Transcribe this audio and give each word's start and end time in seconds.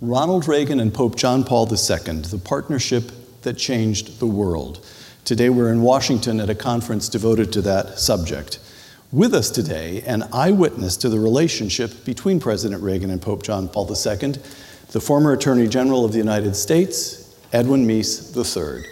Ronald 0.00 0.48
Reagan 0.48 0.80
and 0.80 0.92
Pope 0.92 1.14
John 1.14 1.44
Paul 1.44 1.68
II, 1.68 2.22
the 2.22 2.40
partnership 2.42 3.12
that 3.42 3.56
changed 3.56 4.18
the 4.18 4.26
world. 4.26 4.84
Today 5.24 5.48
we're 5.48 5.72
in 5.72 5.82
Washington 5.82 6.40
at 6.40 6.50
a 6.50 6.54
conference 6.54 7.08
devoted 7.08 7.52
to 7.52 7.62
that 7.62 8.00
subject. 8.00 8.58
With 9.12 9.32
us 9.32 9.50
today, 9.50 10.02
an 10.02 10.24
eyewitness 10.32 10.96
to 10.96 11.08
the 11.08 11.20
relationship 11.20 12.04
between 12.04 12.40
President 12.40 12.82
Reagan 12.82 13.10
and 13.10 13.22
Pope 13.22 13.44
John 13.44 13.68
Paul 13.68 13.88
II, 13.88 14.34
the 14.90 15.00
former 15.00 15.32
Attorney 15.32 15.68
General 15.68 16.04
of 16.04 16.10
the 16.10 16.18
United 16.18 16.56
States, 16.56 17.32
Edwin 17.52 17.86
Meese 17.86 18.34
III. 18.36 18.84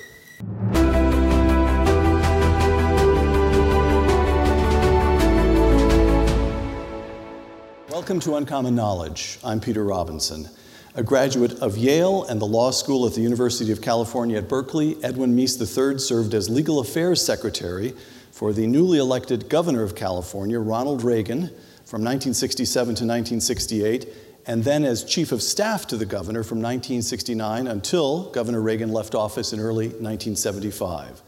Welcome 7.88 8.20
to 8.20 8.36
Uncommon 8.36 8.76
Knowledge. 8.76 9.40
I'm 9.42 9.60
Peter 9.60 9.82
Robinson. 9.82 10.48
A 10.94 11.02
graduate 11.02 11.52
of 11.60 11.78
Yale 11.78 12.24
and 12.24 12.38
the 12.38 12.46
Law 12.46 12.70
School 12.70 13.06
at 13.06 13.14
the 13.14 13.22
University 13.22 13.72
of 13.72 13.80
California 13.80 14.36
at 14.36 14.46
Berkeley, 14.46 15.02
Edwin 15.02 15.34
Meese 15.34 15.58
III 15.58 15.98
served 15.98 16.34
as 16.34 16.50
Legal 16.50 16.80
Affairs 16.80 17.24
Secretary 17.24 17.94
for 18.30 18.52
the 18.52 18.66
newly 18.66 18.98
elected 18.98 19.48
Governor 19.48 19.84
of 19.84 19.94
California, 19.94 20.60
Ronald 20.60 21.02
Reagan, 21.02 21.48
from 21.86 22.02
1967 22.02 22.84
to 22.84 23.04
1968, 23.06 24.06
and 24.46 24.64
then 24.64 24.84
as 24.84 25.02
Chief 25.02 25.32
of 25.32 25.42
Staff 25.42 25.86
to 25.86 25.96
the 25.96 26.04
Governor 26.04 26.42
from 26.42 26.58
1969 26.58 27.68
until 27.68 28.30
Governor 28.30 28.60
Reagan 28.60 28.92
left 28.92 29.14
office 29.14 29.54
in 29.54 29.60
early 29.60 29.86
1975. 29.86 31.22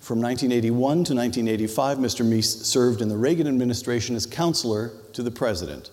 From 0.00 0.20
1981 0.20 0.76
to 0.76 1.14
1985, 1.14 1.96
Mr. 1.96 2.26
Meese 2.26 2.62
served 2.62 3.00
in 3.00 3.08
the 3.08 3.16
Reagan 3.16 3.48
administration 3.48 4.16
as 4.16 4.26
counselor 4.26 4.92
to 5.14 5.22
the 5.22 5.30
President. 5.30 5.92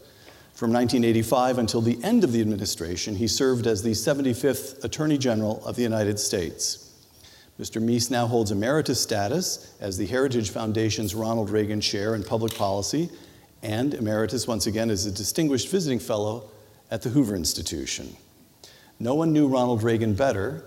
From 0.55 0.71
1985 0.71 1.57
until 1.57 1.81
the 1.81 2.01
end 2.01 2.23
of 2.23 2.31
the 2.31 2.39
administration, 2.39 3.17
he 3.17 3.27
served 3.27 3.67
as 3.67 3.83
the 3.83 3.91
75th 3.91 4.81
Attorney 4.85 5.17
General 5.17 5.61
of 5.65 5.75
the 5.75 5.81
United 5.81 6.17
States. 6.17 6.93
Mr. 7.59 7.83
Meese 7.83 8.09
now 8.09 8.25
holds 8.25 8.51
emeritus 8.51 9.01
status 9.01 9.75
as 9.81 9.97
the 9.97 10.05
Heritage 10.05 10.51
Foundation's 10.51 11.13
Ronald 11.13 11.49
Reagan 11.49 11.81
Chair 11.81 12.15
in 12.15 12.23
Public 12.23 12.55
Policy 12.55 13.09
and 13.63 13.93
emeritus 13.93 14.47
once 14.47 14.65
again 14.65 14.89
as 14.89 15.05
a 15.05 15.11
distinguished 15.11 15.67
visiting 15.67 15.99
fellow 15.99 16.49
at 16.89 17.01
the 17.01 17.09
Hoover 17.09 17.35
Institution. 17.35 18.15
No 18.97 19.13
one 19.13 19.33
knew 19.33 19.49
Ronald 19.49 19.83
Reagan 19.83 20.13
better, 20.13 20.63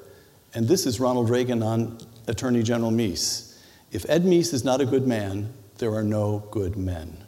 and 0.53 0.69
this 0.69 0.85
is 0.85 1.01
Ronald 1.01 1.31
Reagan 1.31 1.63
on 1.63 1.97
Attorney 2.27 2.63
General 2.63 2.91
Meese. 2.91 3.59
If 3.91 4.05
Ed 4.11 4.25
Meese 4.25 4.53
is 4.53 4.65
not 4.65 4.83
a 4.83 4.87
good 4.87 5.07
man, 5.07 5.51
there 5.79 5.95
are 5.95 6.05
no 6.05 6.45
good 6.51 6.77
men. 6.77 7.25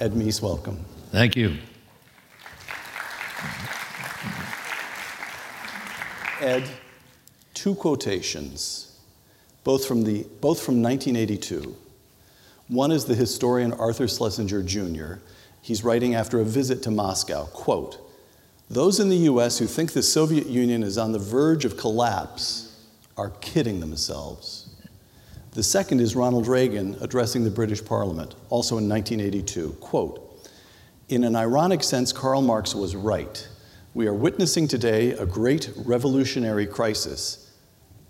Ed 0.00 0.14
Meese, 0.14 0.42
welcome. 0.42 0.84
Thank 1.12 1.36
you. 1.36 1.58
Ed, 6.42 6.68
two 7.54 7.76
quotations, 7.76 8.98
both 9.62 9.86
from, 9.86 10.02
the, 10.02 10.26
both 10.40 10.60
from 10.60 10.82
1982. 10.82 11.76
One 12.66 12.90
is 12.90 13.04
the 13.04 13.14
historian 13.14 13.72
Arthur 13.72 14.08
Schlesinger 14.08 14.64
Jr. 14.64 15.22
He's 15.60 15.84
writing 15.84 16.16
after 16.16 16.40
a 16.40 16.44
visit 16.44 16.82
to 16.82 16.90
Moscow, 16.90 17.46
quote, 17.46 17.98
those 18.68 18.98
in 18.98 19.08
the 19.10 19.16
US 19.28 19.58
who 19.58 19.66
think 19.66 19.92
the 19.92 20.02
Soviet 20.02 20.46
Union 20.46 20.82
is 20.82 20.96
on 20.96 21.12
the 21.12 21.18
verge 21.18 21.64
of 21.64 21.76
collapse 21.76 22.74
are 23.18 23.30
kidding 23.40 23.80
themselves. 23.80 24.74
The 25.52 25.62
second 25.62 26.00
is 26.00 26.16
Ronald 26.16 26.48
Reagan 26.48 26.96
addressing 27.02 27.44
the 27.44 27.50
British 27.50 27.84
Parliament, 27.84 28.34
also 28.48 28.78
in 28.78 28.88
1982. 28.88 29.76
Quote 29.80 30.48
In 31.10 31.22
an 31.22 31.36
ironic 31.36 31.84
sense, 31.84 32.12
Karl 32.12 32.40
Marx 32.40 32.74
was 32.74 32.96
right. 32.96 33.46
We 33.94 34.06
are 34.06 34.14
witnessing 34.14 34.68
today 34.68 35.10
a 35.12 35.26
great 35.26 35.70
revolutionary 35.84 36.64
crisis, 36.64 37.50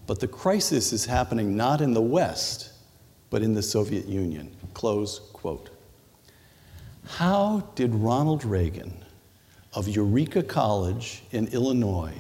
but 0.07 0.21
the 0.21 0.29
crisis 0.29 0.93
is 0.93 1.07
happening 1.07 1.57
not 1.57 1.81
in 1.81 1.93
the 1.93 2.01
West, 2.01 2.71
but 3.31 3.43
in 3.43 3.53
the 3.53 3.65
Soviet 3.65 4.07
Union. 4.07 4.55
Close 4.75 5.19
quote. 5.33 5.71
How 7.05 7.69
did 7.75 7.97
Ronald 7.97 8.45
Reagan 8.45 9.05
of 9.73 9.89
Eureka 9.89 10.45
College 10.45 11.25
in 11.33 11.49
Illinois 11.49 12.15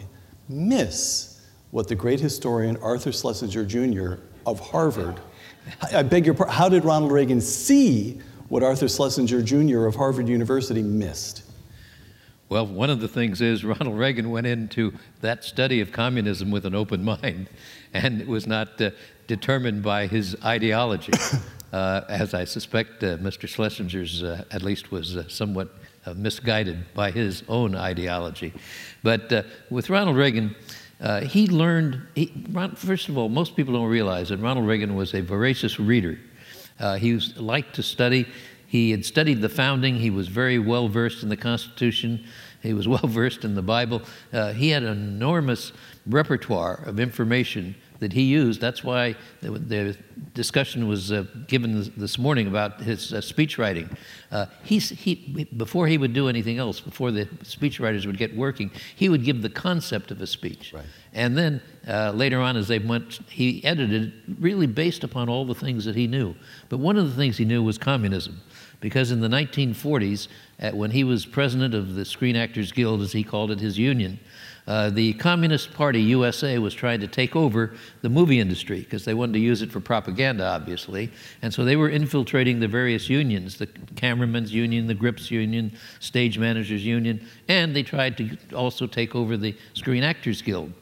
miss 0.48 1.41
what 1.70 1.86
the 1.86 1.94
great 1.94 2.19
historian 2.19 2.76
Arthur 2.78 3.12
Schlesinger 3.12 3.65
Jr. 3.65 4.15
of 4.44 4.59
Harvard, 4.59 5.20
I 5.92 6.03
beg 6.03 6.26
your 6.26 6.34
pardon, 6.34 6.53
how 6.53 6.69
did 6.69 6.84
Ronald 6.84 7.12
Reagan 7.12 7.41
see 7.41 8.20
what 8.48 8.65
Arthur 8.65 8.88
Schlesinger 8.88 9.41
Jr. 9.41 9.86
of 9.86 9.94
Harvard 9.94 10.26
University 10.26 10.82
missed? 10.82 11.44
Well, 12.52 12.66
one 12.66 12.90
of 12.90 13.00
the 13.00 13.08
things 13.08 13.40
is 13.40 13.64
Ronald 13.64 13.98
Reagan 13.98 14.30
went 14.30 14.46
into 14.46 14.92
that 15.22 15.42
study 15.42 15.80
of 15.80 15.90
communism 15.90 16.50
with 16.50 16.66
an 16.66 16.74
open 16.74 17.02
mind, 17.02 17.48
and 17.94 18.20
it 18.20 18.28
was 18.28 18.46
not 18.46 18.78
uh, 18.78 18.90
determined 19.26 19.82
by 19.82 20.06
his 20.06 20.36
ideology, 20.44 21.14
uh, 21.72 22.02
as 22.10 22.34
I 22.34 22.44
suspect 22.44 23.02
uh, 23.02 23.16
Mr. 23.16 23.48
Schlesinger's 23.48 24.22
uh, 24.22 24.44
at 24.50 24.62
least 24.62 24.92
was 24.92 25.16
uh, 25.16 25.26
somewhat 25.28 25.70
uh, 26.04 26.12
misguided 26.12 26.92
by 26.92 27.10
his 27.10 27.42
own 27.48 27.74
ideology. 27.74 28.52
But 29.02 29.46
with 29.70 29.88
Ronald 29.88 30.18
Reagan, 30.18 30.54
he 31.22 31.46
learned, 31.46 32.02
he, 32.14 32.34
first 32.74 33.08
of 33.08 33.16
all, 33.16 33.30
most 33.30 33.56
people 33.56 33.72
don't 33.72 33.88
realize 33.88 34.28
that 34.28 34.41
Ronald 34.41 34.66
Reagan 34.66 34.94
was 34.94 35.14
a 35.14 35.22
voracious 35.22 35.80
reader. 35.80 36.18
he 36.98 37.14
was, 37.14 37.34
liked 37.38 37.76
to 37.76 37.82
study. 37.82 38.26
He 38.72 38.91
had 38.91 39.05
studied 39.05 39.43
the 39.43 39.50
founding. 39.50 39.97
He 39.97 40.09
was 40.09 40.28
very 40.28 40.59
well 40.59 40.88
versed 40.88 41.22
in 41.22 41.28
the 41.28 41.37
Constitution. 41.37 42.25
He 42.62 42.72
was 42.72 42.88
well 42.94 43.06
versed 43.06 43.44
in 43.44 43.55
the 43.55 43.60
Bible. 43.60 44.00
Uh, 44.33 44.55
he 44.55 44.71
had 44.71 44.83
an 44.83 44.93
enormous 44.97 45.75
repertoire 46.06 46.83
of 46.87 46.99
information 46.99 47.75
that 47.99 48.15
he 48.15 48.22
used. 48.22 48.62
That's 48.62 48.83
why 48.83 49.15
the, 49.43 49.50
the 49.50 49.97
discussion 50.34 50.88
was 50.88 51.12
uh, 51.12 51.24
given 51.46 51.92
this 51.96 52.18
morning 52.18 52.46
about 52.46 52.80
his 52.80 53.12
uh, 53.12 53.20
speech 53.20 53.58
writing. 53.58 53.88
Uh, 54.30 54.46
he, 54.64 55.46
before 55.56 55.86
he 55.86 55.98
would 55.98 56.12
do 56.12 56.28
anything 56.28 56.58
else, 56.58 56.80
before 56.80 57.10
the 57.10 57.26
speechwriters 57.44 58.06
would 58.06 58.18
get 58.18 58.36
working, 58.36 58.70
he 58.96 59.08
would 59.08 59.24
give 59.24 59.42
the 59.42 59.50
concept 59.50 60.10
of 60.10 60.20
a 60.20 60.26
speech. 60.26 60.72
Right. 60.72 60.84
And 61.12 61.36
then 61.36 61.60
uh, 61.86 62.12
later 62.12 62.40
on, 62.40 62.56
as 62.56 62.68
they 62.68 62.78
went, 62.78 63.20
he 63.28 63.64
edited 63.64 64.12
really 64.38 64.66
based 64.66 65.04
upon 65.04 65.28
all 65.28 65.44
the 65.44 65.54
things 65.54 65.84
that 65.84 65.96
he 65.96 66.06
knew. 66.06 66.34
But 66.68 66.78
one 66.78 66.96
of 66.96 67.08
the 67.08 67.16
things 67.16 67.36
he 67.36 67.44
knew 67.44 67.62
was 67.62 67.78
communism 67.78 68.40
because 68.80 69.12
in 69.12 69.20
the 69.20 69.28
1940s, 69.28 70.26
when 70.72 70.90
he 70.90 71.04
was 71.04 71.24
president 71.24 71.72
of 71.72 71.94
the 71.94 72.04
Screen 72.04 72.34
Actors 72.34 72.72
Guild, 72.72 73.00
as 73.00 73.12
he 73.12 73.22
called 73.22 73.52
it, 73.52 73.60
his 73.60 73.78
union, 73.78 74.18
uh, 74.66 74.90
the 74.90 75.12
Communist 75.14 75.72
Party 75.74 76.00
USA 76.00 76.58
was 76.58 76.72
trying 76.72 77.00
to 77.00 77.08
take 77.08 77.34
over 77.34 77.74
the 78.02 78.08
movie 78.08 78.38
industry 78.38 78.80
because 78.80 79.04
they 79.04 79.14
wanted 79.14 79.32
to 79.32 79.38
use 79.40 79.60
it 79.60 79.72
for 79.72 79.80
propaganda, 79.80 80.01
obviously. 80.08 81.10
And 81.42 81.52
so 81.52 81.64
they 81.64 81.76
were 81.76 81.88
infiltrating 81.88 82.60
the 82.60 82.68
various 82.68 83.08
unions 83.08 83.58
the 83.58 83.66
cameramen's 83.96 84.52
union, 84.52 84.86
the 84.86 84.94
grips 84.94 85.30
union, 85.30 85.72
stage 86.00 86.38
managers 86.38 86.84
union, 86.84 87.26
and 87.48 87.74
they 87.74 87.82
tried 87.82 88.16
to 88.18 88.36
also 88.54 88.86
take 88.86 89.14
over 89.14 89.36
the 89.36 89.56
Screen 89.74 90.02
Actors 90.02 90.42
Guild. 90.42 90.72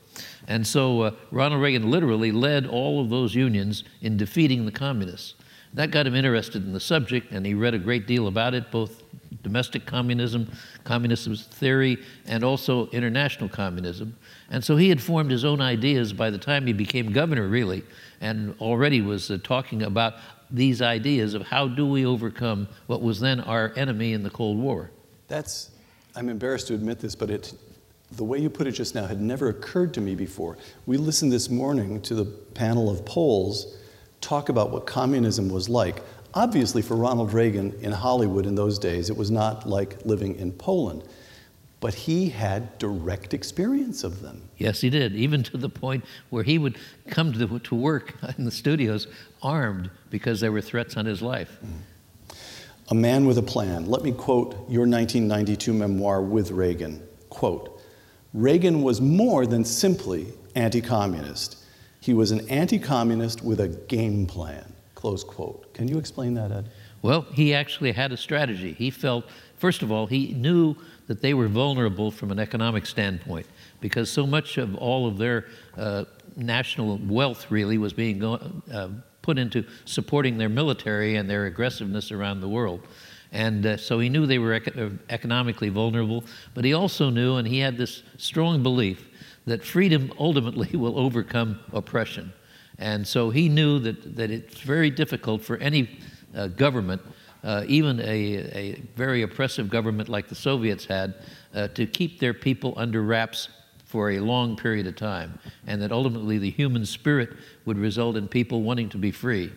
And 0.49 0.67
so 0.67 1.03
uh, 1.03 1.11
Ronald 1.31 1.63
Reagan 1.63 1.91
literally 1.91 2.33
led 2.33 2.67
all 2.67 3.01
of 3.01 3.11
those 3.11 3.35
unions 3.35 3.85
in 4.01 4.17
defeating 4.17 4.67
the 4.67 4.73
communists. 4.73 5.35
That 5.75 5.93
got 5.93 6.07
him 6.07 6.17
interested 6.17 6.65
in 6.65 6.73
the 6.73 6.81
subject, 6.81 7.31
and 7.31 7.47
he 7.47 7.55
read 7.55 7.75
a 7.75 7.79
great 7.79 8.07
deal 8.07 8.27
about 8.27 8.55
it, 8.55 8.71
both 8.73 9.03
domestic 9.43 9.87
communism, 9.87 10.51
communism 10.85 11.37
theory, 11.37 11.99
and 12.27 12.43
also 12.43 12.89
international 12.89 13.49
communism. 13.49 14.17
And 14.51 14.65
so 14.65 14.77
he 14.77 14.89
had 14.89 15.01
formed 15.01 15.31
his 15.31 15.45
own 15.45 15.61
ideas 15.61 16.13
by 16.13 16.31
the 16.31 16.39
time 16.39 16.67
he 16.67 16.73
became 16.73 17.13
governor, 17.13 17.47
really, 17.47 17.85
and 18.21 18.55
already 18.61 19.01
was 19.01 19.31
uh, 19.31 19.39
talking 19.43 19.83
about 19.83 20.15
these 20.51 20.83
ideas 20.83 21.35
of 21.35 21.43
how 21.43 21.69
do 21.69 21.87
we 21.87 22.05
overcome 22.05 22.69
what 22.87 23.03
was 23.03 23.21
then 23.21 23.41
our 23.41 23.73
enemy 23.77 24.13
in 24.13 24.23
the 24.23 24.31
Cold 24.31 24.59
War. 24.59 24.91
That's, 25.29 25.71
I'm 26.17 26.29
embarrassed 26.29 26.69
to 26.69 26.75
admit 26.75 26.99
this, 26.99 27.15
but 27.15 27.31
it, 27.31 27.53
the 28.13 28.25
way 28.25 28.39
you 28.39 28.51
put 28.51 28.67
it 28.67 28.73
just 28.73 28.95
now 28.95 29.07
had 29.07 29.21
never 29.21 29.49
occurred 29.49 29.95
to 29.95 30.01
me 30.01 30.15
before. 30.15 30.59
We 30.87 30.97
listened 30.97 31.33
this 31.33 31.49
morning 31.49 32.03
to 32.03 32.15
the 32.15 32.25
panel 32.25 32.91
of 32.91 33.05
Poles 33.05 33.77
talk 34.21 34.49
about 34.49 34.71
what 34.71 34.87
communism 34.87 35.49
was 35.49 35.69
like. 35.69 36.03
Obviously, 36.35 36.83
for 36.83 36.97
Ronald 36.97 37.33
Reagan 37.33 37.73
in 37.81 37.93
Hollywood 37.93 38.47
in 38.47 38.55
those 38.55 38.79
days, 38.79 39.11
it 39.11 39.17
was 39.17 39.31
not 39.31 39.69
like 39.69 40.05
living 40.05 40.37
in 40.37 40.53
Poland. 40.53 41.03
But 41.81 41.95
he 41.95 42.29
had 42.29 42.77
direct 42.79 43.33
experience 43.33 44.05
of 44.05 44.21
them. 44.21 44.43
Yes, 44.59 44.83
he 44.83 44.91
did, 44.91 45.15
even 45.15 45.43
to 45.45 45.57
the 45.57 45.71
point 45.71 46.05
where 46.29 46.43
he 46.43 46.59
would 46.59 46.77
come 47.09 47.33
to, 47.33 47.59
to 47.59 47.75
work 47.75 48.15
in 48.39 48.45
the 48.45 48.51
studios 48.51 49.07
armed 49.43 49.91
because 50.11 50.41
there 50.41 50.53
were 50.53 50.61
threats 50.61 50.97
on 50.97 51.07
his 51.07 51.23
life. 51.23 51.59
A 52.91 52.95
man 52.95 53.27
with 53.27 53.39
a 53.39 53.43
plan. 53.43 53.87
Let 53.87 54.03
me 54.03 54.13
quote 54.13 54.53
your 54.69 54.87
1992 54.87 55.73
memoir 55.73 56.21
with 56.21 56.51
Reagan. 56.51 57.07
Quote, 57.31 57.81
Reagan 58.35 58.83
was 58.83 59.01
more 59.01 59.47
than 59.47 59.65
simply 59.65 60.27
anti 60.55 60.81
communist. 60.81 61.65
He 62.01 62.15
was 62.15 62.31
an 62.31 62.49
anti 62.49 62.79
communist 62.79 63.43
with 63.43 63.61
a 63.61 63.69
game 63.69 64.27
plan. 64.27 64.73
Close 64.95 65.25
quote. 65.25 65.73
Can 65.73 65.89
you 65.89 65.99
explain 65.99 66.35
that, 66.35 66.53
Ed? 66.53 66.69
Well, 67.03 67.23
he 67.33 67.55
actually 67.55 67.93
had 67.93 68.13
a 68.13 68.17
strategy. 68.17 68.73
He 68.73 68.91
felt, 68.91 69.25
first 69.57 69.83
of 69.83 69.91
all, 69.91 70.07
he 70.07 70.35
knew 70.35 70.77
that 71.11 71.21
they 71.21 71.35
were 71.35 71.49
vulnerable 71.49 72.13
from 72.13 72.31
an 72.31 72.39
economic 72.39 72.87
standpoint 72.87 73.45
because 73.81 74.09
so 74.09 74.25
much 74.25 74.59
of 74.59 74.77
all 74.77 75.09
of 75.09 75.19
their 75.19 75.47
uh, 75.77 76.05
national 76.37 76.99
wealth 76.99 77.51
really 77.51 77.79
was 77.79 77.93
being 77.93 78.21
go- 78.21 78.39
uh, 78.73 78.87
put 79.21 79.37
into 79.37 79.65
supporting 79.87 80.39
their 80.39 80.49
military 80.49 81.17
and 81.17 81.29
their 81.29 81.47
aggressiveness 81.47 82.13
around 82.13 82.41
the 82.41 82.49
world. 82.49 82.87
And 83.33 83.67
uh, 83.67 83.77
so 83.77 83.99
he 83.99 84.09
knew 84.09 84.25
they 84.25 84.39
were 84.39 84.55
eco- 84.55 84.87
uh, 84.87 84.91
economically 85.09 85.69
vulnerable, 85.69 86.23
but 86.55 86.65
he 86.65 86.75
also 86.75 87.11
knew, 87.11 87.39
and 87.39 87.49
he 87.49 87.59
had 87.59 87.77
this 87.77 88.05
strong 88.17 88.63
belief, 88.63 89.09
that 89.47 89.65
freedom 89.65 90.13
ultimately 90.17 90.69
will 90.79 90.97
overcome 90.97 91.59
oppression. 91.73 92.33
And 92.79 93.05
so 93.05 93.31
he 93.31 93.49
knew 93.49 93.81
that, 93.81 94.15
that 94.15 94.31
it's 94.31 94.61
very 94.61 94.91
difficult 94.91 95.43
for 95.43 95.57
any 95.57 95.99
uh, 96.37 96.47
government, 96.47 97.03
uh, 97.43 97.65
even 97.67 98.01
a, 98.01 98.05
a, 98.05 98.83
very 98.97 99.23
oppressive 99.23 99.71
government 99.71 100.09
like 100.09 100.29
the 100.29 100.35
Soviets 100.35 100.85
had, 100.85 101.15
uh, 101.55 101.69
to 101.69 101.87
keep 101.87 102.21
their 102.21 102.35
people 102.35 102.75
under 102.77 103.03
wraps 103.03 103.49
for 103.85 104.13
a 104.13 104.21
long 104.21 104.57
period 104.57 104.87
of 104.87 104.95
time, 104.95 105.39
and 105.67 105.83
that 105.83 105.91
ultimately 105.91 106.39
the 106.39 106.51
human 106.51 106.87
spirit 106.87 107.31
would 107.65 107.79
result 107.79 108.17
in 108.17 108.29
people 108.29 108.63
wanting 108.63 108.89
to 108.89 108.99
be 108.99 109.11
free. 109.11 109.51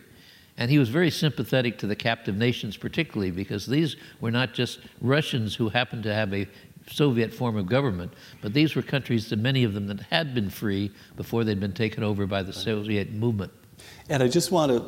And 0.56 0.70
he 0.70 0.78
was 0.78 0.88
very 0.88 1.10
sympathetic 1.10 1.78
to 1.78 1.86
the 1.86 1.96
captive 1.96 2.36
nations, 2.36 2.76
particularly 2.76 3.30
because 3.30 3.66
these 3.66 3.96
were 4.20 4.30
not 4.30 4.54
just 4.54 4.80
Russians 5.00 5.54
who 5.54 5.68
happened 5.68 6.04
to 6.04 6.14
have 6.14 6.32
a 6.32 6.48
Soviet 6.90 7.32
form 7.32 7.56
of 7.56 7.66
government, 7.66 8.12
but 8.42 8.52
these 8.52 8.74
were 8.74 8.82
countries, 8.82 9.28
that 9.30 9.38
many 9.38 9.64
of 9.64 9.74
them, 9.74 9.86
that 9.86 10.00
had 10.00 10.34
been 10.34 10.50
free 10.50 10.90
before 11.16 11.44
they'd 11.44 11.60
been 11.60 11.72
taken 11.72 12.02
over 12.02 12.26
by 12.26 12.42
the 12.42 12.52
Soviet 12.52 13.12
movement. 13.12 13.52
And 14.08 14.22
I 14.22 14.28
just 14.28 14.50
want 14.52 14.70
to, 14.70 14.84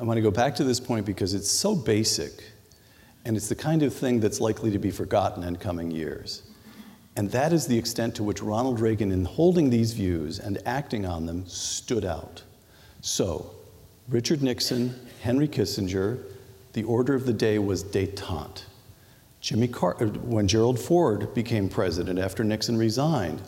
I 0.00 0.04
want 0.04 0.16
to 0.16 0.22
go 0.22 0.30
back 0.30 0.54
to 0.56 0.64
this 0.64 0.78
point 0.78 1.04
because 1.04 1.34
it's 1.34 1.50
so 1.50 1.74
basic, 1.74 2.44
and 3.24 3.36
it's 3.36 3.48
the 3.48 3.56
kind 3.56 3.82
of 3.82 3.92
thing 3.92 4.20
that's 4.20 4.40
likely 4.40 4.70
to 4.70 4.78
be 4.78 4.92
forgotten 4.92 5.42
in 5.42 5.56
coming 5.56 5.90
years. 5.90 6.42
And 7.16 7.28
that 7.32 7.52
is 7.52 7.66
the 7.66 7.76
extent 7.76 8.14
to 8.14 8.22
which 8.22 8.40
Ronald 8.40 8.78
Reagan, 8.78 9.10
in 9.10 9.24
holding 9.24 9.70
these 9.70 9.92
views 9.92 10.38
and 10.38 10.58
acting 10.64 11.04
on 11.04 11.26
them, 11.26 11.44
stood 11.48 12.04
out. 12.04 12.44
So, 13.00 13.50
Richard 14.08 14.40
Nixon, 14.40 14.94
Henry 15.20 15.48
Kissinger, 15.48 16.22
the 16.74 16.84
order 16.84 17.14
of 17.14 17.26
the 17.26 17.32
day 17.32 17.58
was 17.58 17.82
detente. 17.82 18.62
Jimmy 19.40 19.66
Carter, 19.66 20.06
uh, 20.06 20.10
when 20.10 20.46
Gerald 20.46 20.78
Ford 20.78 21.34
became 21.34 21.68
president 21.68 22.20
after 22.20 22.44
Nixon 22.44 22.76
resigned, 22.76 23.42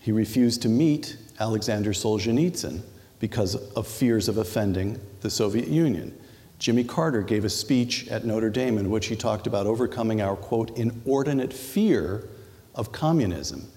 he 0.00 0.12
refused 0.12 0.62
to 0.62 0.68
meet 0.70 1.18
Alexander 1.38 1.90
Solzhenitsyn 1.90 2.82
because 3.20 3.54
of 3.54 3.86
fears 3.86 4.28
of 4.28 4.38
offending 4.38 4.98
the 5.20 5.30
Soviet 5.30 5.68
Union. 5.68 6.18
Jimmy 6.58 6.84
Carter 6.84 7.22
gave 7.22 7.44
a 7.44 7.48
speech 7.48 8.08
at 8.08 8.24
Notre 8.24 8.50
Dame 8.50 8.76
in 8.76 8.90
which 8.90 9.06
he 9.06 9.16
talked 9.16 9.46
about 9.46 9.66
overcoming 9.66 10.20
our, 10.20 10.36
quote, 10.36 10.76
inordinate 10.76 11.52
fear 11.52 12.28
of 12.74 12.92
communism. 12.92 13.70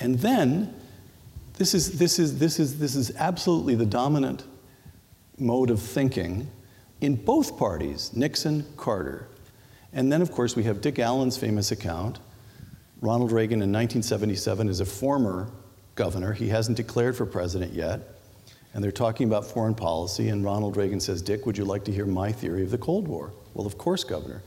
And 0.00 0.18
then, 0.18 0.74
this 1.54 1.74
is, 1.74 1.98
this 1.98 2.18
is, 2.18 2.38
this 2.38 2.58
is, 2.58 2.78
this 2.78 2.94
is 2.94 3.14
absolutely 3.16 3.74
the 3.74 3.86
dominant 3.86 4.44
mode 5.38 5.70
of 5.70 5.80
thinking 5.80 6.50
in 7.00 7.14
both 7.14 7.58
parties, 7.58 8.14
Nixon, 8.14 8.66
Carter. 8.76 9.28
And 9.92 10.12
then, 10.12 10.20
of 10.20 10.30
course, 10.30 10.56
we 10.56 10.64
have 10.64 10.80
Dick 10.80 10.98
Allen's 10.98 11.38
famous 11.38 11.70
account. 11.70 12.18
Ronald 13.00 13.32
Reagan 13.32 13.62
in 13.62 13.72
1977 13.72 14.68
is 14.68 14.80
a 14.80 14.86
former 14.86 15.50
governor. 15.94 16.32
He 16.32 16.48
hasn't 16.48 16.76
declared 16.76 17.16
for 17.16 17.24
president 17.24 17.72
yet. 17.72 18.15
And 18.76 18.84
they're 18.84 18.92
talking 18.92 19.26
about 19.26 19.46
foreign 19.46 19.74
policy. 19.74 20.28
And 20.28 20.44
Ronald 20.44 20.76
Reagan 20.76 21.00
says, 21.00 21.22
Dick, 21.22 21.46
would 21.46 21.56
you 21.56 21.64
like 21.64 21.82
to 21.84 21.92
hear 21.92 22.04
my 22.04 22.30
theory 22.30 22.62
of 22.62 22.70
the 22.70 22.76
Cold 22.76 23.08
War? 23.08 23.32
Well, 23.54 23.66
of 23.66 23.78
course, 23.78 24.04
Governor. 24.04 24.42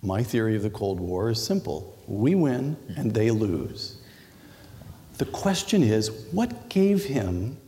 My 0.00 0.22
theory 0.22 0.56
of 0.56 0.62
the 0.62 0.70
Cold 0.70 0.98
War 0.98 1.28
is 1.28 1.44
simple 1.44 1.94
we 2.06 2.34
win 2.34 2.78
and 2.96 3.12
they 3.12 3.30
lose. 3.30 3.98
The 5.18 5.26
question 5.26 5.82
is 5.82 6.10
what 6.32 6.70
gave 6.70 7.04
him, 7.04 7.58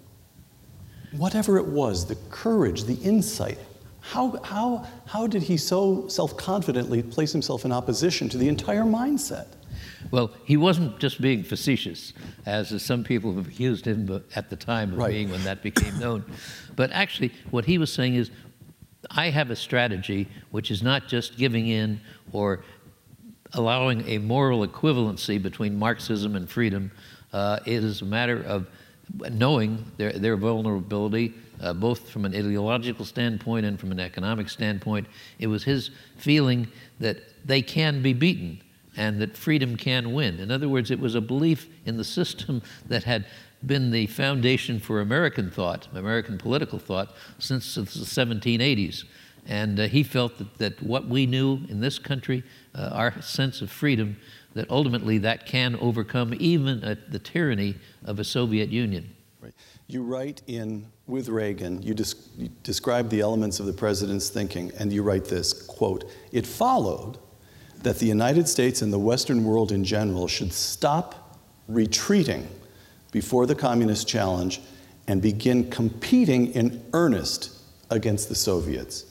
whatever 1.13 1.59
it 1.59 1.67
was, 1.67 2.07
the 2.07 2.17
courage, 2.31 2.85
the 2.85 2.95
insight? 2.95 3.59
How, 4.01 4.41
how, 4.43 4.87
how 5.05 5.27
did 5.27 5.43
he 5.43 5.59
so 5.59 6.09
self 6.09 6.35
confidently 6.35 7.03
place 7.03 7.33
himself 7.33 7.67
in 7.67 7.73
opposition 7.73 8.31
to 8.31 8.39
the 8.39 8.49
entire 8.49 8.85
mindset? 8.85 9.49
Well, 10.11 10.31
he 10.45 10.57
wasn't 10.57 10.99
just 10.99 11.21
being 11.21 11.43
facetious, 11.43 12.13
as 12.47 12.83
some 12.83 13.05
people 13.05 13.35
have 13.35 13.49
accused 13.49 13.87
him 13.87 14.23
at 14.35 14.51
the 14.51 14.57
time 14.57 14.93
of 14.93 14.99
right. 14.99 15.11
being 15.11 15.31
when 15.31 15.45
that 15.45 15.63
became 15.63 15.99
known. 15.99 16.25
But 16.75 16.91
actually, 16.93 17.33
what 17.51 17.65
he 17.65 17.79
was 17.79 17.93
saying 17.93 18.15
is 18.15 18.31
I 19.11 19.31
have 19.31 19.51
a 19.51 19.57
strategy 19.57 20.29
which 20.51 20.71
is 20.71 20.83
not 20.83 21.09
just 21.09 21.37
giving 21.37 21.69
in 21.69 22.01
or 22.33 22.65
allowing 23.53 24.07
a 24.09 24.19
moral 24.19 24.67
equivalency 24.67 25.43
between 25.43 25.79
Marxism 25.79 26.37
and 26.37 26.49
freedom. 26.49 26.91
Uh, 27.33 27.59
it 27.67 27.83
is 27.85 28.03
a 28.03 28.05
matter 28.05 28.43
of 28.43 28.67
knowing 29.31 29.85
their, 29.97 30.13
their 30.13 30.37
vulnerability, 30.37 31.35
uh, 31.61 31.73
both 31.73 32.09
from 32.11 32.25
an 32.25 32.35
ideological 32.35 33.05
standpoint 33.05 33.67
and 33.67 33.79
from 33.79 33.91
an 33.91 34.01
economic 34.01 34.49
standpoint. 34.49 35.07
It 35.39 35.49
was 35.49 35.65
his 35.65 35.91
feeling 36.17 36.69
that 37.01 37.19
they 37.45 37.63
can 37.63 38.03
be 38.03 38.13
beaten 38.13 38.63
and 38.97 39.21
that 39.21 39.37
freedom 39.37 39.77
can 39.77 40.13
win. 40.13 40.39
In 40.39 40.51
other 40.51 40.69
words, 40.69 40.91
it 40.91 41.01
was 41.01 41.15
a 41.15 41.21
belief 41.21 41.69
in 41.87 41.97
the 41.97 42.05
system 42.05 42.63
that 42.87 43.05
had 43.05 43.27
been 43.65 43.91
the 43.91 44.07
foundation 44.07 44.81
for 44.81 45.01
American 45.01 45.51
thought, 45.51 45.89
American 45.95 46.39
political 46.39 46.79
thought, 46.79 47.15
since 47.39 47.75
the 47.75 47.83
1780s. 47.83 49.05
And 49.47 49.81
uh, 49.81 49.89
he 49.89 50.03
felt 50.03 50.39
that, 50.39 50.59
that 50.59 50.83
what 50.83 51.09
we 51.09 51.27
knew 51.27 51.61
in 51.69 51.81
this 51.81 51.99
country, 51.99 52.43
uh, 52.75 52.91
our 52.93 53.21
sense 53.23 53.63
of 53.63 53.71
freedom, 53.71 54.17
that 54.55 54.69
ultimately 54.71 55.19
that 55.19 55.47
can 55.47 55.77
overcome 55.77 56.35
even 56.39 56.83
uh, 56.83 56.97
the 57.09 57.19
tyranny 57.19 57.77
of 58.05 58.19
a 58.19 58.25
Soviet 58.25 58.71
Union. 58.71 59.15
Right. 59.41 59.55
You 59.87 60.03
write 60.03 60.43
in 60.47 60.87
with 61.07 61.29
Reagan, 61.29 61.83
you, 61.83 61.95
des- 61.95 62.15
you 62.37 62.49
describe 62.63 63.09
the 63.09 63.21
elements 63.21 63.61
of 63.61 63.67
the 63.67 63.73
president's 63.73 64.29
thinking, 64.29 64.71
and 64.79 64.93
you 64.93 65.03
write 65.03 65.25
this 65.25 65.53
quote, 65.53 66.05
it 66.33 66.47
followed 66.47 67.19
that 67.83 67.99
the 67.99 68.07
United 68.07 68.49
States 68.49 68.83
and 68.83 68.93
the 68.93 68.99
Western 68.99 69.45
world 69.45 69.73
in 69.73 69.85
general 69.85 70.29
should 70.29 70.53
stop 70.53 71.39
retreating 71.69 72.47
before 73.13 73.47
the 73.47 73.55
communist 73.55 74.07
challenge 74.07 74.61
and 75.09 75.21
begin 75.23 75.69
competing 75.71 76.53
in 76.53 76.85
earnest 76.93 77.59
against 77.91 78.29
the 78.29 78.35
Soviets. 78.35 79.07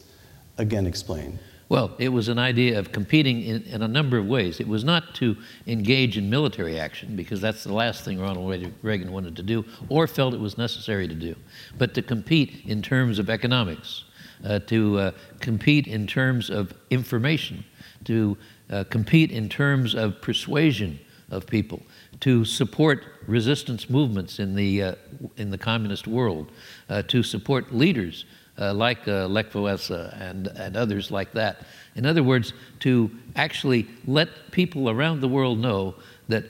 Again, 0.58 0.86
explain. 0.86 1.40
Well, 1.70 1.92
it 2.00 2.10
was 2.10 2.30
an 2.30 2.40
idea 2.40 2.80
of 2.80 2.92
competing 2.92 3.44
in, 3.44 3.62
in, 3.64 3.84
a 3.84 3.88
number 3.88 4.18
of 4.18 4.26
ways. 4.26 4.60
It 4.60 4.68
was 4.68 4.84
not 4.84 5.14
to 5.16 5.38
engage 5.68 6.18
in 6.18 6.28
military 6.28 6.80
action, 6.80 7.16
because 7.16 7.42
that's 7.42 7.64
the 7.64 7.74
last 7.74 8.04
thing 8.04 8.20
Ronald 8.20 8.74
Reagan 8.82 9.12
wanted 9.12 9.36
to 9.36 9.44
do 9.44 9.64
or 9.88 10.08
felt 10.08 10.34
it 10.34 10.40
was 10.40 10.58
necessary 10.58 11.08
to 11.08 11.14
do, 11.14 11.36
but 11.78 11.94
to 11.94 12.02
compete 12.02 12.64
in 12.66 12.82
terms 12.82 13.20
of 13.20 13.30
economics, 13.30 14.06
uh, 14.44 14.60
to 14.60 14.98
uh, 14.98 15.12
compete 15.42 15.86
in 15.86 16.08
terms 16.08 16.50
of 16.50 16.74
information, 16.90 17.64
to 18.06 18.36
uh, 18.70 18.84
compete 18.90 19.32
in 19.32 19.50
terms 19.50 19.96
of 19.96 20.22
persuasion 20.22 21.00
of 21.32 21.46
people, 21.46 21.82
to 22.20 22.44
support 22.44 23.04
resistance 23.28 23.90
movements 23.90 24.40
in 24.40 24.56
the, 24.56 24.84
uh, 24.84 24.96
in 25.38 25.52
the 25.52 25.58
communist 25.58 26.08
world, 26.08 26.52
uh, 26.90 27.02
to 27.04 27.22
support 27.24 27.74
leaders 27.74 28.26
uh, 28.60 28.74
like 28.74 29.08
uh, 29.08 29.28
Lech 29.28 29.52
Walesa 29.52 30.20
and, 30.20 30.48
and 30.48 30.76
others 30.76 31.12
like 31.12 31.32
that. 31.34 31.66
In 31.96 32.06
other 32.06 32.24
words, 32.24 32.54
to 32.80 33.10
actually 33.36 33.88
let 34.06 34.52
people 34.52 34.90
around 34.90 35.22
the 35.22 35.28
world 35.28 35.60
know 35.60 35.96
that, 36.28 36.46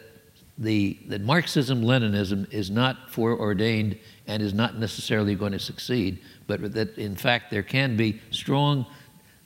the, 0.57 0.97
that 1.07 1.21
Marxism 1.21 1.83
Leninism 1.83 2.51
is 2.51 2.69
not 2.69 3.11
foreordained 3.11 3.97
and 4.27 4.41
is 4.41 4.53
not 4.53 4.77
necessarily 4.77 5.35
going 5.35 5.51
to 5.51 5.59
succeed, 5.59 6.19
but 6.47 6.73
that 6.73 6.97
in 6.97 7.15
fact 7.15 7.51
there 7.51 7.63
can 7.63 7.95
be 7.95 8.19
strong 8.31 8.85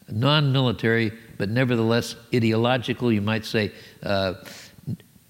non 0.09 0.51
military, 0.51 1.11
but 1.43 1.49
nevertheless 1.49 2.15
ideological, 2.33 3.11
you 3.11 3.19
might 3.21 3.43
say, 3.43 3.69
uh, 4.01 4.35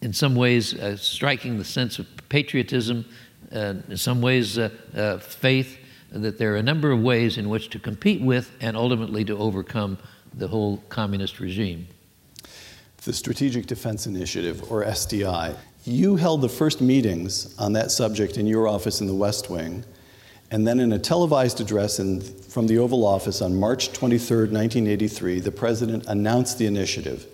in 0.04 0.14
some 0.14 0.36
ways 0.36 0.76
uh, 0.76 0.96
striking 0.96 1.58
the 1.58 1.66
sense 1.66 1.98
of 1.98 2.06
patriotism, 2.30 3.04
uh, 3.52 3.74
in 3.90 3.98
some 3.98 4.22
ways 4.22 4.60
uh, 4.60 4.70
uh, 4.96 5.18
faith, 5.18 5.80
that 6.12 6.38
there 6.38 6.54
are 6.54 6.58
a 6.58 6.62
number 6.62 6.92
of 6.92 7.02
ways 7.02 7.40
in 7.40 7.50
which 7.50 7.72
to 7.72 7.80
compete 7.80 8.22
with 8.22 8.52
and 8.62 8.78
ultimately 8.78 9.26
to 9.26 9.36
overcome 9.36 9.98
the 10.36 10.48
whole 10.48 10.78
communist 10.88 11.40
regime. 11.40 11.88
The 13.06 13.14
Strategic 13.14 13.66
Defense 13.66 14.06
Initiative, 14.06 14.72
or 14.72 14.86
SDI, 14.86 15.58
you 15.84 16.16
held 16.16 16.42
the 16.42 16.50
first 16.50 16.80
meetings 16.80 17.58
on 17.58 17.74
that 17.74 17.90
subject 17.90 18.38
in 18.38 18.46
your 18.46 18.68
office 18.68 19.02
in 19.02 19.08
the 19.08 19.16
West 19.16 19.50
Wing, 19.50 19.84
and 20.54 20.68
then 20.68 20.80
in 20.80 20.94
a 20.94 21.00
televised 21.00 21.60
address 21.62 22.00
in, 22.00 22.22
from 22.22 22.68
the 22.68 22.78
Oval 22.78 23.08
Office 23.08 23.42
on 23.42 23.60
March 23.60 23.92
23, 23.92 24.38
1983, 24.52 25.40
the 25.40 25.52
President 25.52 26.06
announced 26.06 26.60
the 26.60 26.68
initiative. 26.68 27.26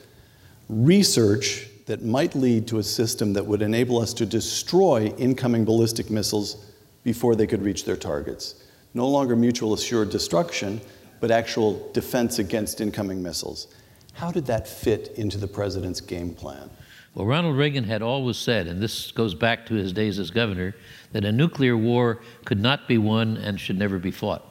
Research 0.69 1.67
that 1.87 2.01
might 2.01 2.33
lead 2.33 2.65
to 2.69 2.77
a 2.79 2.83
system 2.83 3.33
that 3.33 3.45
would 3.45 3.61
enable 3.61 3.99
us 3.99 4.13
to 4.13 4.25
destroy 4.25 5.13
incoming 5.17 5.65
ballistic 5.65 6.09
missiles 6.09 6.65
before 7.03 7.35
they 7.35 7.45
could 7.45 7.61
reach 7.61 7.83
their 7.83 7.97
targets. 7.97 8.63
No 8.93 9.05
longer 9.05 9.35
mutual 9.35 9.73
assured 9.73 10.11
destruction, 10.11 10.79
but 11.19 11.29
actual 11.29 11.91
defense 11.91 12.39
against 12.39 12.79
incoming 12.79 13.21
missiles. 13.21 13.67
How 14.13 14.31
did 14.31 14.45
that 14.45 14.65
fit 14.65 15.09
into 15.17 15.37
the 15.37 15.47
president's 15.47 15.99
game 15.99 16.33
plan? 16.33 16.69
Well, 17.15 17.25
Ronald 17.25 17.57
Reagan 17.57 17.85
had 17.85 18.01
always 18.01 18.37
said, 18.37 18.67
and 18.67 18.81
this 18.81 19.11
goes 19.11 19.33
back 19.33 19.65
to 19.67 19.73
his 19.73 19.91
days 19.91 20.19
as 20.19 20.29
governor, 20.29 20.75
that 21.11 21.25
a 21.25 21.31
nuclear 21.31 21.75
war 21.75 22.19
could 22.45 22.59
not 22.59 22.87
be 22.87 22.97
won 22.97 23.37
and 23.37 23.59
should 23.59 23.77
never 23.77 23.97
be 23.97 24.11
fought. 24.11 24.45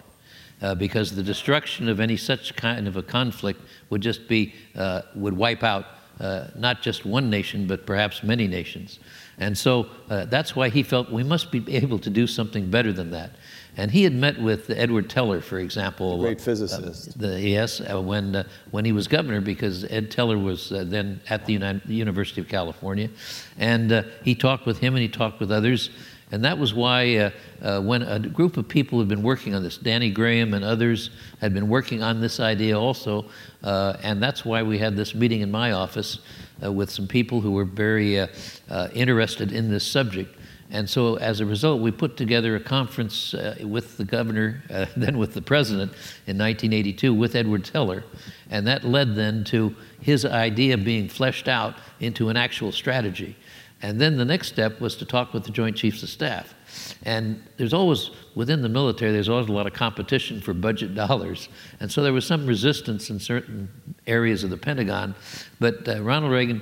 Uh, 0.61 0.75
because 0.75 1.15
the 1.15 1.23
destruction 1.23 1.89
of 1.89 2.01
any 2.01 2.17
such 2.17 2.57
kind 2.57 2.89
of 2.89 2.97
a 2.97 3.03
conflict 3.03 3.61
would 3.91 4.01
just 4.01 4.27
be, 4.27 4.53
uh, 4.75 5.03
would 5.15 5.37
wipe 5.37 5.63
out 5.63 5.87
uh, 6.19 6.49
not 6.57 6.83
just 6.83 7.07
one 7.07 7.31
nation, 7.31 7.69
but 7.69 7.87
perhaps 7.87 8.25
many 8.25 8.49
nations. 8.49 8.99
And 9.39 9.57
so 9.57 9.87
uh, 10.11 10.25
that's 10.25 10.57
why 10.57 10.69
he 10.69 10.83
felt 10.83 11.13
we 11.13 11.23
must 11.23 11.53
be 11.53 11.63
able 11.77 12.01
to 12.01 12.11
do 12.11 12.27
something 12.27 12.71
better 12.71 12.93
than 12.93 13.13
that. 13.13 13.31
And 13.79 13.93
he 13.93 14.03
had 14.03 14.13
met 14.13 14.43
with 14.43 14.71
Edward 14.71 15.09
Teller, 15.09 15.41
for 15.41 15.61
example. 15.61 16.19
The 16.19 16.25
great 16.25 16.41
physicist. 16.41 17.11
Uh, 17.11 17.13
the, 17.15 17.41
yes, 17.41 17.81
uh, 17.81 18.03
when, 18.03 18.35
uh, 18.35 18.45
when 18.73 18.85
he 18.85 18.91
was 18.91 19.07
governor, 19.07 19.41
because 19.41 19.85
Ed 19.85 20.11
Teller 20.11 20.37
was 20.37 20.73
uh, 20.73 20.83
then 20.85 21.21
at 21.31 21.47
the 21.47 21.53
United, 21.53 21.89
University 21.89 22.41
of 22.41 22.49
California. 22.49 23.09
And 23.57 23.93
uh, 23.93 24.03
he 24.25 24.35
talked 24.35 24.67
with 24.67 24.79
him 24.79 24.97
and 24.97 25.03
he 25.03 25.09
talked 25.09 25.39
with 25.39 25.53
others. 25.53 25.91
And 26.33 26.45
that 26.45 26.59
was 26.59 26.75
why, 26.75 27.33
uh, 27.63 27.81
when 27.81 28.03
a 28.03 28.19
group 28.19 28.57
of 28.57 28.67
people 28.67 28.99
had 28.99 29.07
been 29.07 29.23
working 29.23 29.55
on 29.55 29.63
this, 29.63 29.79
Danny 29.79 30.11
Graham 30.11 30.55
and 30.55 30.65
others 30.65 31.11
had 31.41 31.55
been 31.55 31.69
working 31.69 32.03
on 32.03 32.21
this 32.21 32.41
idea 32.41 32.79
also, 32.79 33.27
and 33.63 34.23
that's 34.23 34.45
why 34.45 34.63
we 34.63 34.77
had 34.77 34.95
this 34.95 35.15
meeting 35.15 35.41
in 35.41 35.51
my 35.51 35.73
office 35.73 36.19
with 36.61 36.91
some 36.91 37.07
people 37.07 37.41
who 37.41 37.53
were 37.53 37.65
very 37.65 38.29
interested 38.93 39.53
in 39.53 39.71
this 39.71 39.87
subject. 39.87 40.38
And 40.71 40.89
so, 40.89 41.17
as 41.17 41.41
a 41.41 41.47
result, 41.47 41.81
we 41.81 41.91
put 41.91 42.17
together 42.17 42.55
a 42.55 42.61
conference 42.61 43.33
uh, 43.33 43.57
with 43.63 43.97
the 43.97 44.05
governor, 44.05 44.63
uh, 44.71 44.87
then 44.97 45.17
with 45.17 45.33
the 45.33 45.41
president 45.41 45.93
in 46.27 46.37
1982 46.37 47.15
with 47.15 47.35
Edward 47.35 47.65
Teller. 47.65 48.05
And 48.51 48.67
that 48.67 48.85
led 48.85 49.15
then 49.15 49.45
to 49.45 49.75
his 50.01 50.25
idea 50.25 50.77
being 50.77 51.09
fleshed 51.09 51.49
out 51.49 51.77
into 52.01 52.29
an 52.29 52.37
actual 52.37 52.71
strategy. 52.73 53.37
And 53.81 54.01
then 54.01 54.17
the 54.17 54.25
next 54.25 54.49
step 54.49 54.81
was 54.81 54.97
to 54.97 55.05
talk 55.05 55.33
with 55.33 55.45
the 55.45 55.53
Joint 55.53 55.77
Chiefs 55.77 56.03
of 56.03 56.09
Staff. 56.09 56.55
And 57.05 57.43
there's 57.57 57.73
always, 57.73 58.11
within 58.35 58.61
the 58.61 58.69
military, 58.69 59.13
there's 59.13 59.29
always 59.29 59.49
a 59.49 59.53
lot 59.53 59.67
of 59.67 59.73
competition 59.73 60.41
for 60.41 60.53
budget 60.53 60.95
dollars. 60.97 61.49
And 61.81 61.91
so 61.91 62.03
there 62.03 62.13
was 62.13 62.27
some 62.27 62.47
resistance 62.47 63.09
in 63.09 63.21
certain 63.21 63.69
areas 64.07 64.45
of 64.45 64.51
the 64.51 64.57
Pentagon. 64.57 65.15
But 65.61 65.89
uh, 65.89 66.03
Ronald 66.03 66.33
Reagan, 66.33 66.61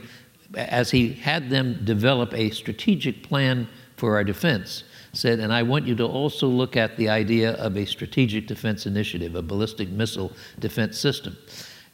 as 0.54 0.90
he 0.90 1.12
had 1.12 1.50
them 1.50 1.80
develop 1.84 2.34
a 2.34 2.50
strategic 2.50 3.22
plan 3.22 3.66
for 3.96 4.14
our 4.16 4.24
defense 4.24 4.84
said, 5.16 5.40
and 5.40 5.52
I 5.52 5.62
want 5.62 5.86
you 5.86 5.94
to 5.96 6.04
also 6.04 6.46
look 6.46 6.76
at 6.76 6.96
the 6.96 7.08
idea 7.08 7.52
of 7.54 7.76
a 7.76 7.86
strategic 7.86 8.46
defense 8.46 8.86
initiative, 8.86 9.34
a 9.34 9.42
ballistic 9.42 9.88
missile 9.88 10.32
defense 10.58 10.98
system. 10.98 11.36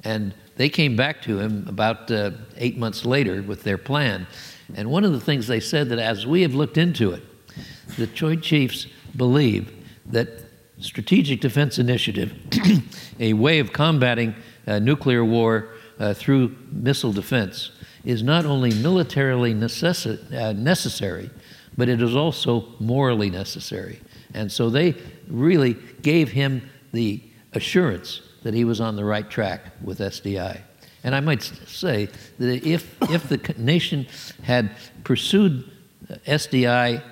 And 0.05 0.35
they 0.57 0.69
came 0.69 0.97
back 0.97 1.23
to 1.23 1.39
him 1.39 1.65
about 1.69 2.11
uh, 2.11 2.33
eight 2.57 2.77
months 2.77 3.05
later 3.05 3.43
with 3.43 3.63
their 3.63 3.79
plan. 3.79 4.27
And 4.75 4.91
one 4.91 5.05
of 5.05 5.13
the 5.13 5.21
things 5.21 5.47
they 5.47 5.61
said 5.61 5.89
that 5.91 5.99
as 5.99 6.27
we 6.27 6.43
have 6.43 6.55
looked 6.55 6.77
into 6.77 7.13
it, 7.13 7.23
the 7.97 8.07
Joint 8.07 8.43
Chiefs 8.43 8.87
believe 9.17 9.73
that 10.07 10.29
strategic 10.81 11.41
defense 11.41 11.79
initiative, 11.79 12.35
a 13.21 13.33
way 13.35 13.61
of 13.61 13.73
combating 13.73 14.35
uh, 14.67 14.79
nuclear 14.79 15.25
war 15.25 15.69
uh, 15.99 16.13
through 16.15 16.57
missile 16.71 17.13
defense, 17.13 17.71
is 18.05 18.23
not 18.23 18.45
only 18.45 18.75
militarily 18.75 19.55
necessi- 19.55 20.33
uh, 20.35 20.53
necessary, 20.53 21.31
but 21.77 21.89
it 21.89 22.03
is 22.03 22.15
also 22.15 22.67
morally 22.79 23.31
necessary. 23.31 24.01
And 24.35 24.51
so 24.51 24.71
they 24.71 24.95
really 25.29 25.77
gave 26.03 26.31
him 26.31 26.69
the 26.93 27.23
assurance 27.53 28.21
that 28.43 28.55
he 28.55 28.65
was 28.65 28.81
on 28.81 28.97
the 28.97 29.05
right 29.05 29.29
track 29.29 29.63
with 29.83 29.99
SDI. 29.99 30.61
And 31.05 31.15
I 31.15 31.21
might 31.21 31.43
say 31.43 32.09
that 32.39 32.67
if, 32.67 32.97
if 33.11 33.29
the 33.29 33.55
nation 33.59 34.07
had 34.43 34.71
pursued 35.05 35.71
SDI 36.27 37.03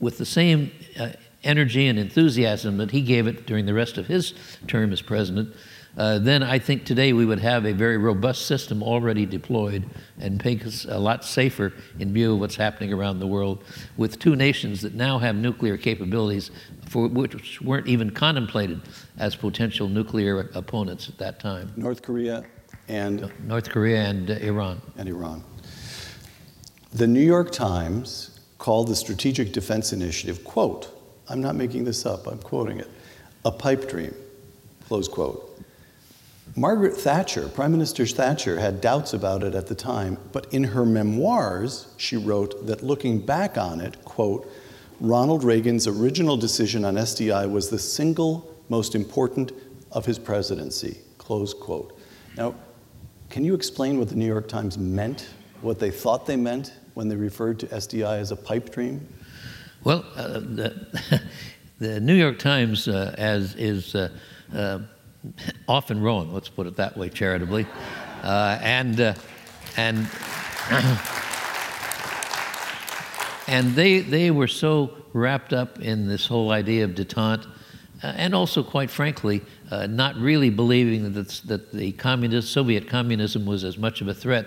with 0.00 0.18
the 0.18 0.26
same 0.26 0.70
uh, 0.98 1.10
energy 1.44 1.86
and 1.86 1.98
enthusiasm 1.98 2.78
that 2.78 2.90
he 2.90 3.00
gave 3.00 3.26
it 3.26 3.46
during 3.46 3.66
the 3.66 3.74
rest 3.74 3.98
of 3.98 4.06
his 4.06 4.34
term 4.66 4.92
as 4.92 5.00
president, 5.00 5.54
uh, 5.96 6.18
then 6.18 6.42
I 6.42 6.58
think 6.58 6.84
today 6.84 7.12
we 7.12 7.24
would 7.24 7.40
have 7.40 7.64
a 7.64 7.72
very 7.72 7.96
robust 7.96 8.46
system 8.46 8.82
already 8.82 9.24
deployed 9.24 9.88
and 10.18 10.42
make 10.44 10.66
us 10.66 10.84
a 10.84 10.98
lot 10.98 11.24
safer 11.24 11.72
in 11.98 12.12
view 12.12 12.34
of 12.34 12.40
what's 12.40 12.56
happening 12.56 12.92
around 12.92 13.18
the 13.18 13.26
world 13.26 13.64
with 13.96 14.18
two 14.18 14.36
nations 14.36 14.82
that 14.82 14.94
now 14.94 15.18
have 15.18 15.36
nuclear 15.36 15.76
capabilities 15.76 16.50
for 16.88 17.08
which 17.08 17.60
weren't 17.62 17.86
even 17.86 18.10
contemplated 18.10 18.80
as 19.18 19.34
potential 19.34 19.88
nuclear 19.88 20.50
opponents 20.54 21.08
at 21.08 21.16
that 21.18 21.40
time. 21.40 21.72
North 21.76 22.02
Korea 22.02 22.44
and 22.88 23.32
North 23.46 23.70
Korea 23.70 24.04
and 24.04 24.30
uh, 24.30 24.34
Iran. 24.34 24.80
And 24.96 25.08
Iran. 25.08 25.42
The 26.92 27.06
New 27.06 27.20
York 27.20 27.50
Times 27.52 28.40
called 28.58 28.88
the 28.88 28.96
Strategic 28.96 29.52
Defense 29.52 29.92
Initiative, 29.92 30.44
quote, 30.44 30.92
I'm 31.28 31.40
not 31.40 31.56
making 31.56 31.84
this 31.84 32.06
up, 32.06 32.26
I'm 32.26 32.38
quoting 32.38 32.80
it, 32.80 32.88
a 33.44 33.50
pipe 33.50 33.88
dream, 33.88 34.14
close 34.86 35.08
quote. 35.08 35.45
Margaret 36.58 36.96
Thatcher, 36.96 37.48
Prime 37.48 37.70
Minister 37.70 38.06
Thatcher, 38.06 38.58
had 38.58 38.80
doubts 38.80 39.12
about 39.12 39.42
it 39.42 39.54
at 39.54 39.66
the 39.66 39.74
time, 39.74 40.16
but 40.32 40.50
in 40.54 40.64
her 40.64 40.86
memoirs, 40.86 41.88
she 41.98 42.16
wrote 42.16 42.66
that 42.66 42.82
looking 42.82 43.20
back 43.20 43.58
on 43.58 43.78
it, 43.82 44.02
quote, 44.06 44.50
Ronald 44.98 45.44
Reagan's 45.44 45.86
original 45.86 46.38
decision 46.38 46.82
on 46.86 46.94
SDI 46.94 47.50
was 47.50 47.68
the 47.68 47.78
single 47.78 48.56
most 48.70 48.94
important 48.94 49.52
of 49.92 50.06
his 50.06 50.18
presidency, 50.18 50.96
close 51.18 51.52
quote. 51.52 51.98
Now, 52.38 52.54
can 53.28 53.44
you 53.44 53.52
explain 53.52 53.98
what 53.98 54.08
the 54.08 54.16
New 54.16 54.26
York 54.26 54.48
Times 54.48 54.78
meant, 54.78 55.28
what 55.60 55.78
they 55.78 55.90
thought 55.90 56.24
they 56.24 56.36
meant 56.36 56.72
when 56.94 57.08
they 57.08 57.16
referred 57.16 57.60
to 57.60 57.66
SDI 57.66 58.18
as 58.18 58.30
a 58.30 58.36
pipe 58.36 58.70
dream? 58.70 59.06
Well, 59.84 60.06
uh, 60.16 60.40
the, 60.40 61.20
the, 61.78 62.00
New 62.00 62.14
York 62.14 62.38
Times 62.38 62.88
uh, 62.88 63.14
as 63.18 63.54
is 63.56 63.94
uh, 63.94 64.08
uh 64.54 64.78
often 65.68 66.00
wrong, 66.00 66.32
let's 66.32 66.48
put 66.48 66.66
it 66.66 66.76
that 66.76 66.96
way 66.96 67.08
charitably. 67.08 67.66
Uh, 68.22 68.58
and, 68.60 69.00
uh, 69.00 69.14
and, 69.76 69.98
and 73.48 73.74
they, 73.74 74.00
they 74.00 74.30
were 74.30 74.48
so 74.48 74.96
wrapped 75.12 75.52
up 75.52 75.80
in 75.80 76.08
this 76.08 76.26
whole 76.26 76.50
idea 76.50 76.84
of 76.84 76.90
detente, 76.90 77.46
uh, 78.02 78.08
and 78.08 78.34
also, 78.34 78.62
quite 78.62 78.90
frankly, 78.90 79.40
uh, 79.70 79.86
not 79.86 80.14
really 80.16 80.50
believing 80.50 81.14
that, 81.14 81.28
that 81.46 81.72
the 81.72 81.92
communist, 81.92 82.52
Soviet 82.52 82.88
communism 82.88 83.46
was 83.46 83.64
as 83.64 83.78
much 83.78 84.02
of 84.02 84.08
a 84.08 84.14
threat. 84.14 84.46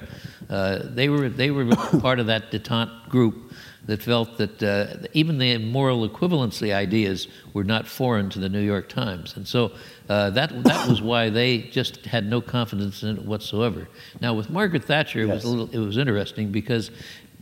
Uh, 0.49 0.79
they, 0.83 1.09
were, 1.09 1.29
they 1.29 1.49
were 1.49 1.65
part 1.99 2.19
of 2.19 2.27
that 2.27 2.51
detente 2.51 3.09
group 3.09 3.51
that 3.85 4.01
felt 4.03 4.37
that 4.37 4.61
uh, 4.61 5.07
even 5.13 5.37
the 5.37 5.57
moral 5.57 6.07
equivalency 6.07 6.73
ideas 6.73 7.27
were 7.53 7.63
not 7.63 7.87
foreign 7.87 8.29
to 8.29 8.39
the 8.39 8.49
New 8.49 8.61
York 8.61 8.89
Times. 8.89 9.35
And 9.35 9.47
so 9.47 9.71
uh, 10.09 10.29
that, 10.31 10.63
that 10.63 10.87
was 10.87 11.01
why 11.01 11.29
they 11.29 11.59
just 11.59 12.05
had 12.05 12.25
no 12.25 12.41
confidence 12.41 13.03
in 13.03 13.17
it 13.17 13.25
whatsoever. 13.25 13.87
Now, 14.21 14.33
with 14.33 14.49
Margaret 14.49 14.85
Thatcher, 14.85 15.19
yes. 15.19 15.29
it, 15.29 15.33
was 15.33 15.43
a 15.43 15.47
little, 15.47 15.69
it 15.71 15.79
was 15.79 15.97
interesting 15.97 16.51
because 16.51 16.91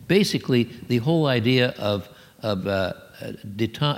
basically 0.08 0.64
the 0.88 1.00
whole 1.00 1.28
idea 1.28 1.70
of, 1.78 2.08
of 2.42 2.66
uh, 2.68 2.94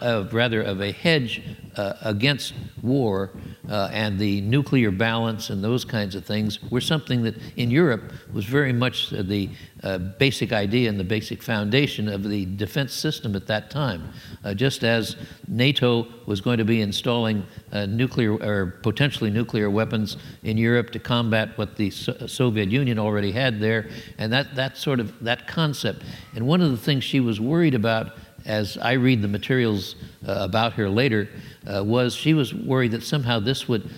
of 0.02 0.34
rather 0.34 0.62
of 0.62 0.82
a 0.82 0.92
hedge 0.92 1.42
uh, 1.76 1.94
against 2.02 2.54
war 2.82 3.32
uh, 3.70 3.90
and 3.92 4.18
the 4.18 4.42
nuclear 4.42 4.92
balance 4.92 5.50
and 5.50 5.64
those 5.64 5.86
kinds 5.86 6.16
of 6.16 6.26
things 6.26 6.60
were 6.72 6.82
something 6.82 7.24
that 7.24 7.36
in 7.56 7.70
Europe 7.70 8.12
was 8.34 8.46
very 8.46 8.74
much 8.74 9.10
the 9.10 9.50
uh, 9.84 9.98
basic 9.98 10.52
idea 10.52 10.90
and 10.90 11.00
the 11.00 11.04
basic 11.04 11.42
foundation 11.42 12.08
of 12.10 12.24
the 12.24 12.46
defense 12.58 12.94
system 12.94 13.36
at 13.36 13.48
that 13.48 13.70
time. 13.70 14.12
Uh, 14.44 14.54
just 14.54 14.84
as 14.84 15.16
NATO 15.48 16.08
was 16.26 16.42
going 16.42 16.58
to 16.58 16.66
be 16.66 16.82
installing 16.82 17.46
uh, 17.72 17.86
nuclear 17.86 18.34
or 18.34 18.78
potentially 18.84 19.30
nuclear 19.30 19.70
weapons 19.70 20.18
in 20.44 20.58
Europe 20.58 20.92
to 20.92 21.00
combat 21.00 21.58
what 21.58 21.76
the 21.76 21.90
so 21.92 22.28
Soviet 22.28 22.70
Union 22.70 23.00
already 23.00 23.32
had 23.32 23.60
there, 23.60 23.90
and 24.18 24.32
that, 24.34 24.56
that 24.56 24.78
sort 24.78 25.00
of 25.00 25.24
that 25.24 25.48
concept. 25.48 26.04
And 26.36 26.46
one 26.46 26.62
of 26.62 26.72
the 26.72 26.78
things 26.78 27.04
she 27.04 27.20
was 27.20 27.40
worried 27.40 27.76
about 27.76 28.14
as 28.50 28.78
I 28.80 28.94
read 28.94 29.22
the 29.22 29.28
materials 29.28 29.96
uh, 30.28 30.38
about 30.40 30.74
her 30.74 30.90
later, 30.90 31.30
uh, 31.68 31.84
was 31.84 32.16
she 32.16 32.34
was 32.34 32.54
worried 32.54 32.92
that 32.92 33.04
somehow 33.04 33.40
this 33.40 33.68
would, 33.68 33.90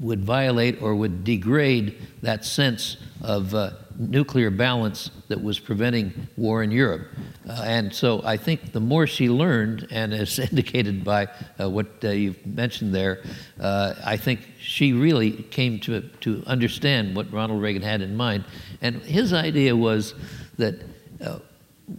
would 0.00 0.24
violate 0.24 0.80
or 0.80 0.94
would 0.94 1.24
degrade 1.24 2.00
that 2.22 2.44
sense 2.46 2.96
of 3.20 3.54
uh, 3.54 3.72
nuclear 3.98 4.50
balance 4.50 5.10
that 5.28 5.42
was 5.42 5.58
preventing 5.58 6.26
war 6.38 6.62
in 6.62 6.70
Europe. 6.70 7.08
Uh, 7.46 7.60
and 7.64 7.94
so 7.94 8.22
I 8.24 8.38
think 8.38 8.72
the 8.72 8.80
more 8.80 9.06
she 9.06 9.28
learned, 9.28 9.86
and 9.90 10.14
as 10.14 10.38
indicated 10.50 11.04
by 11.04 11.28
uh, 11.60 11.68
what 11.68 11.88
uh, 12.02 12.08
you've 12.08 12.46
mentioned 12.46 12.94
there, 12.94 13.22
I 13.60 14.16
think 14.16 14.40
she 14.58 14.94
really 14.94 15.32
came 15.32 15.80
to, 15.80 16.00
to 16.20 16.42
understand 16.46 17.14
what 17.14 17.30
Ronald 17.30 17.60
Reagan 17.60 17.82
had 17.82 18.00
in 18.00 18.16
mind. 18.16 18.44
And 18.80 19.02
his 19.02 19.34
idea 19.34 19.76
was 19.76 20.14
that 20.56 20.80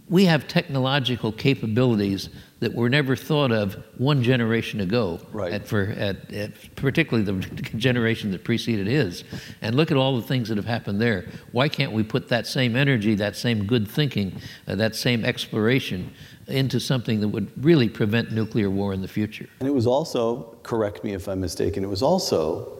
we 0.08 0.24
have 0.24 0.46
technological 0.46 1.32
capabilities 1.32 2.28
that 2.60 2.74
were 2.74 2.88
never 2.88 3.16
thought 3.16 3.50
of 3.50 3.82
one 3.96 4.22
generation 4.22 4.80
ago, 4.80 5.18
right. 5.32 5.52
at, 5.52 5.66
for, 5.66 5.86
at, 5.96 6.32
at 6.32 6.76
particularly 6.76 7.24
the 7.24 7.40
generation 7.76 8.30
that 8.30 8.44
preceded 8.44 8.86
his. 8.86 9.24
And 9.62 9.74
look 9.74 9.90
at 9.90 9.96
all 9.96 10.16
the 10.16 10.26
things 10.26 10.48
that 10.48 10.58
have 10.58 10.66
happened 10.66 11.00
there. 11.00 11.26
Why 11.52 11.68
can't 11.68 11.92
we 11.92 12.02
put 12.02 12.28
that 12.28 12.46
same 12.46 12.76
energy, 12.76 13.14
that 13.16 13.34
same 13.34 13.66
good 13.66 13.88
thinking, 13.88 14.40
uh, 14.68 14.74
that 14.76 14.94
same 14.94 15.24
exploration 15.24 16.12
into 16.46 16.78
something 16.78 17.20
that 17.20 17.28
would 17.28 17.50
really 17.64 17.88
prevent 17.88 18.30
nuclear 18.30 18.70
war 18.70 18.92
in 18.92 19.00
the 19.00 19.08
future? 19.08 19.48
And 19.60 19.68
it 19.68 19.72
was 19.72 19.86
also, 19.86 20.56
correct 20.62 21.02
me 21.02 21.14
if 21.14 21.28
I'm 21.28 21.40
mistaken, 21.40 21.82
it 21.82 21.90
was 21.90 22.02
also 22.02 22.78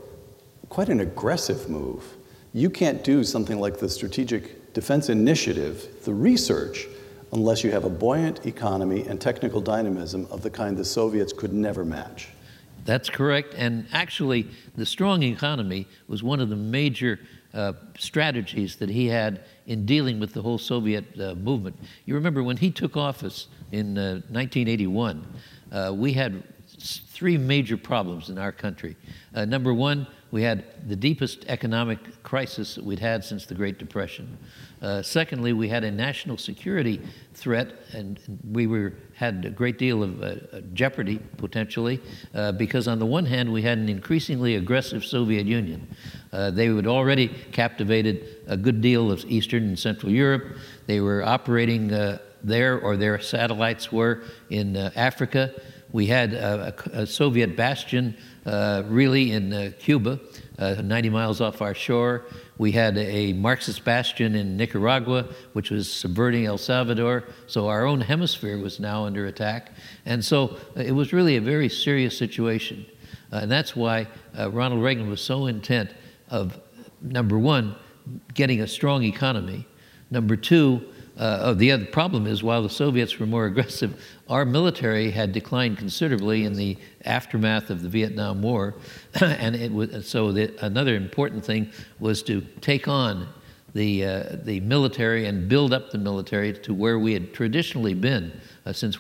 quite 0.69 0.89
an 0.91 1.01
aggressive 1.01 1.69
move. 1.69 2.05
You 2.53 2.69
can't 2.69 3.03
do 3.03 3.25
something 3.25 3.59
like 3.59 3.79
the 3.79 3.89
Strategic 3.89 4.75
Defense 4.75 5.09
Initiative, 5.09 5.89
the 6.05 6.15
research, 6.15 6.87
unless 7.33 7.63
you 7.63 7.71
have 7.71 7.85
a 7.85 7.91
buoyant 7.91 8.47
economy 8.47 9.07
and 9.07 9.21
technical 9.21 9.61
dynamism 9.61 10.27
of 10.31 10.43
the 10.43 10.51
kind 10.51 10.77
the 10.77 10.85
Soviets 10.85 11.33
could 11.33 11.53
never 11.53 11.85
match. 11.85 12.29
That's 12.85 13.11
correct. 13.11 13.55
And 13.57 13.87
actually, 13.93 14.49
the 14.77 14.87
strong 14.87 15.23
economy 15.23 15.87
was 16.09 16.23
one 16.23 16.41
of 16.41 16.49
the 16.49 16.57
major 16.57 17.21
uh, 17.53 17.73
strategies 17.99 18.77
that 18.77 18.89
he 18.89 19.07
had 19.07 19.45
in 19.67 19.85
dealing 19.85 20.19
with 20.19 20.33
the 20.33 20.43
whole 20.43 20.59
Soviet 20.59 21.05
uh, 21.21 21.35
movement. 21.35 21.77
You 22.07 22.15
remember 22.15 22.43
when 22.43 22.57
he 22.57 22.71
took 22.71 22.97
office 22.97 23.49
in 23.73 23.99
uh, 23.99 24.23
1981, 24.31 25.27
uh, 25.73 25.93
we 25.95 26.13
had 26.13 26.43
three 26.79 27.37
major 27.37 27.77
problems 27.77 28.31
in 28.31 28.39
our 28.39 28.53
country. 28.53 28.97
Uh, 29.35 29.45
number 29.45 29.75
one, 29.75 30.07
we 30.31 30.43
had 30.43 30.65
the 30.89 30.97
deepest 30.97 31.45
economic 31.49 32.23
crisis 32.23 32.77
that 32.77 32.85
we'd 32.85 33.01
had 33.01 33.25
since 33.25 33.47
the 33.47 33.55
Great 33.55 33.79
Depression. 33.79 34.39
Uh, 34.81 35.03
secondly, 35.03 35.53
we 35.53 35.69
had 35.69 35.85
a 35.85 35.91
national 35.91 36.37
security 36.39 37.01
threat, 37.35 37.73
and 37.93 38.19
we 38.51 38.67
were, 38.67 38.95
had 39.15 39.45
a 39.45 39.51
great 39.51 39.79
deal 39.79 40.03
of 40.03 40.23
uh, 40.23 40.61
jeopardy 40.73 41.19
potentially, 41.37 42.01
uh, 42.35 42.53
because 42.53 42.89
on 42.89 42.99
the 42.99 43.07
one 43.07 43.27
hand, 43.27 43.53
we 43.53 43.63
had 43.63 43.79
an 43.79 43.89
increasingly 43.89 44.57
aggressive 44.57 45.05
Soviet 45.05 45.47
Union. 45.47 45.87
Uh, 46.33 46.51
they 46.51 46.67
had 46.67 46.87
already 46.87 47.29
captivated 47.53 48.39
a 48.47 48.57
good 48.57 48.81
deal 48.81 49.11
of 49.11 49.25
Eastern 49.27 49.65
and 49.65 49.79
Central 49.79 50.13
Europe. 50.13 50.57
They 50.87 51.01
were 51.01 51.23
operating 51.25 51.93
uh, 51.93 52.19
there, 52.43 52.79
or 52.81 52.97
their 52.97 53.21
satellites 53.21 53.93
were 53.93 54.23
in 54.49 54.77
uh, 54.77 54.91
Africa. 54.97 55.53
We 55.93 56.07
had 56.07 56.35
a, 56.35 56.75
a 56.93 57.07
Soviet 57.07 57.57
bastion 57.57 58.17
uh, 58.17 58.30
really 58.47 59.33
in 59.33 59.53
uh, 59.53 59.71
Cuba, 59.79 60.21
uh, 60.59 60.75
90 60.83 61.11
miles 61.11 61.41
off 61.41 61.63
our 61.63 61.75
shore. 61.75 62.27
We 62.59 62.73
had 62.73 62.99
a 62.99 63.33
Marxist 63.33 63.85
bastion 63.85 64.35
in 64.35 64.57
Nicaragua, 64.57 65.27
which 65.55 65.71
was 65.71 65.91
subverting 65.91 66.45
El 66.45 66.59
Salvador. 66.59 67.25
So 67.47 67.69
our 67.69 67.87
own 67.87 68.01
hemisphere 68.03 68.59
was 68.59 68.79
now 68.79 69.07
under 69.07 69.27
attack. 69.27 69.73
And 70.05 70.23
so 70.23 70.59
uh, 70.77 70.81
it 70.81 70.93
was 70.93 71.13
really 71.13 71.37
a 71.37 71.41
very 71.41 71.69
serious 71.69 72.17
situation. 72.17 72.85
Uh, 73.33 73.41
and 73.43 73.51
that's 73.51 73.75
why 73.75 74.07
uh, 74.39 74.51
Ronald 74.51 74.83
Reagan 74.83 75.09
was 75.09 75.21
so 75.21 75.47
intent 75.47 75.95
of, 76.29 76.61
number 77.01 77.39
one, 77.39 77.75
getting 78.35 78.61
a 78.61 78.67
strong 78.67 79.05
economy. 79.05 79.67
Number 80.11 80.37
two, 80.37 80.83
uh, 81.21 81.39
oh, 81.43 81.55
the 81.55 81.71
other 81.71 81.85
problem 81.85 82.27
is 82.27 82.43
while 82.43 82.63
the 82.63 82.71
Soviets 82.71 83.19
were 83.19 83.27
more 83.27 83.45
aggressive, 83.45 84.03
our 84.31 84.47
military 84.47 85.11
had 85.11 85.33
declined 85.33 85.77
considerably 85.77 86.45
in 86.45 86.55
the 86.55 86.79
aftermath 87.05 87.69
of 87.69 87.83
the 87.83 87.91
Vietnam 87.91 88.41
War, 88.41 88.75
and 89.21 89.55
it 89.55 89.71
was 89.71 90.09
so 90.09 90.33
the, 90.33 90.51
another 90.65 90.97
important 90.97 91.45
thing 91.45 91.71
was 91.99 92.23
to 92.23 92.41
take 92.63 92.89
on 92.89 93.29
the 93.75 94.03
uh, 94.03 94.37
the 94.45 94.61
military 94.61 95.27
and 95.27 95.47
build 95.47 95.75
up 95.75 95.91
the 95.91 95.99
military 95.99 96.55
to 96.55 96.73
where 96.73 96.99
we 96.99 97.13
had 97.13 97.35
traditionally 97.35 97.95
been 97.95 98.33
uh, 98.65 98.73
since 98.73 98.97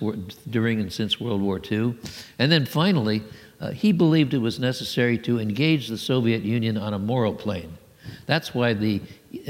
during 0.51 0.79
and 0.79 0.93
since 0.93 1.19
World 1.19 1.41
War 1.41 1.59
II, 1.71 1.97
and 2.39 2.53
then 2.53 2.67
finally. 2.67 3.23
Uh, 3.63 3.73
he 3.73 3.93
believed 3.93 4.33
it 4.33 4.39
was 4.39 4.59
necessary 4.59 5.19
to 5.19 5.39
engage 5.39 5.89
the 5.89 5.99
Soviet 5.99 6.43
Union 6.43 6.79
on 6.79 6.95
a 6.95 6.99
moral 6.99 7.35
plane. 7.35 7.77
That's 8.25 8.55
why 8.55 8.73
the 8.73 9.03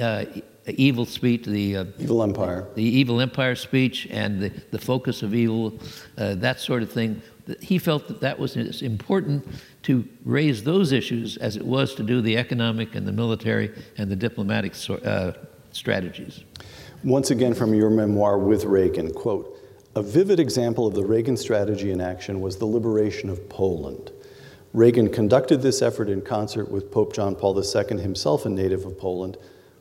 uh, 0.02 0.24
evil 0.74 1.06
speech, 1.06 1.44
the 1.44 1.76
uh, 1.76 1.84
evil 1.98 2.22
empire, 2.22 2.68
the 2.74 2.82
evil 2.82 3.20
empire 3.20 3.54
speech, 3.54 4.06
and 4.10 4.40
the, 4.40 4.48
the 4.70 4.78
focus 4.78 5.22
of 5.22 5.34
evil, 5.34 5.78
uh, 6.18 6.34
that 6.36 6.60
sort 6.60 6.82
of 6.82 6.90
thing. 6.90 7.22
He 7.60 7.78
felt 7.78 8.06
that 8.08 8.20
that 8.20 8.38
was 8.38 8.56
as 8.56 8.82
important 8.82 9.46
to 9.82 10.06
raise 10.24 10.62
those 10.62 10.92
issues 10.92 11.36
as 11.38 11.56
it 11.56 11.64
was 11.64 11.94
to 11.96 12.02
do 12.02 12.20
the 12.20 12.36
economic 12.36 12.94
and 12.94 13.06
the 13.06 13.12
military 13.12 13.72
and 13.98 14.10
the 14.10 14.16
diplomatic 14.16 14.74
uh, 15.04 15.32
strategies. 15.72 16.44
Once 17.02 17.30
again, 17.30 17.54
from 17.54 17.74
your 17.74 17.90
memoir 17.90 18.38
with 18.38 18.64
Reagan, 18.64 19.12
quote. 19.12 19.56
A 19.96 20.02
vivid 20.02 20.38
example 20.38 20.86
of 20.86 20.94
the 20.94 21.04
Reagan 21.04 21.36
strategy 21.36 21.90
in 21.90 22.00
action 22.00 22.40
was 22.40 22.58
the 22.58 22.66
liberation 22.66 23.28
of 23.28 23.48
Poland. 23.48 24.12
Reagan 24.72 25.10
conducted 25.10 25.62
this 25.62 25.82
effort 25.82 26.08
in 26.08 26.22
concert 26.22 26.70
with 26.70 26.92
Pope 26.92 27.12
John 27.12 27.34
Paul 27.34 27.60
II, 27.60 28.00
himself 28.00 28.46
a 28.46 28.48
native 28.48 28.84
of 28.84 28.96
Poland, 28.98 29.36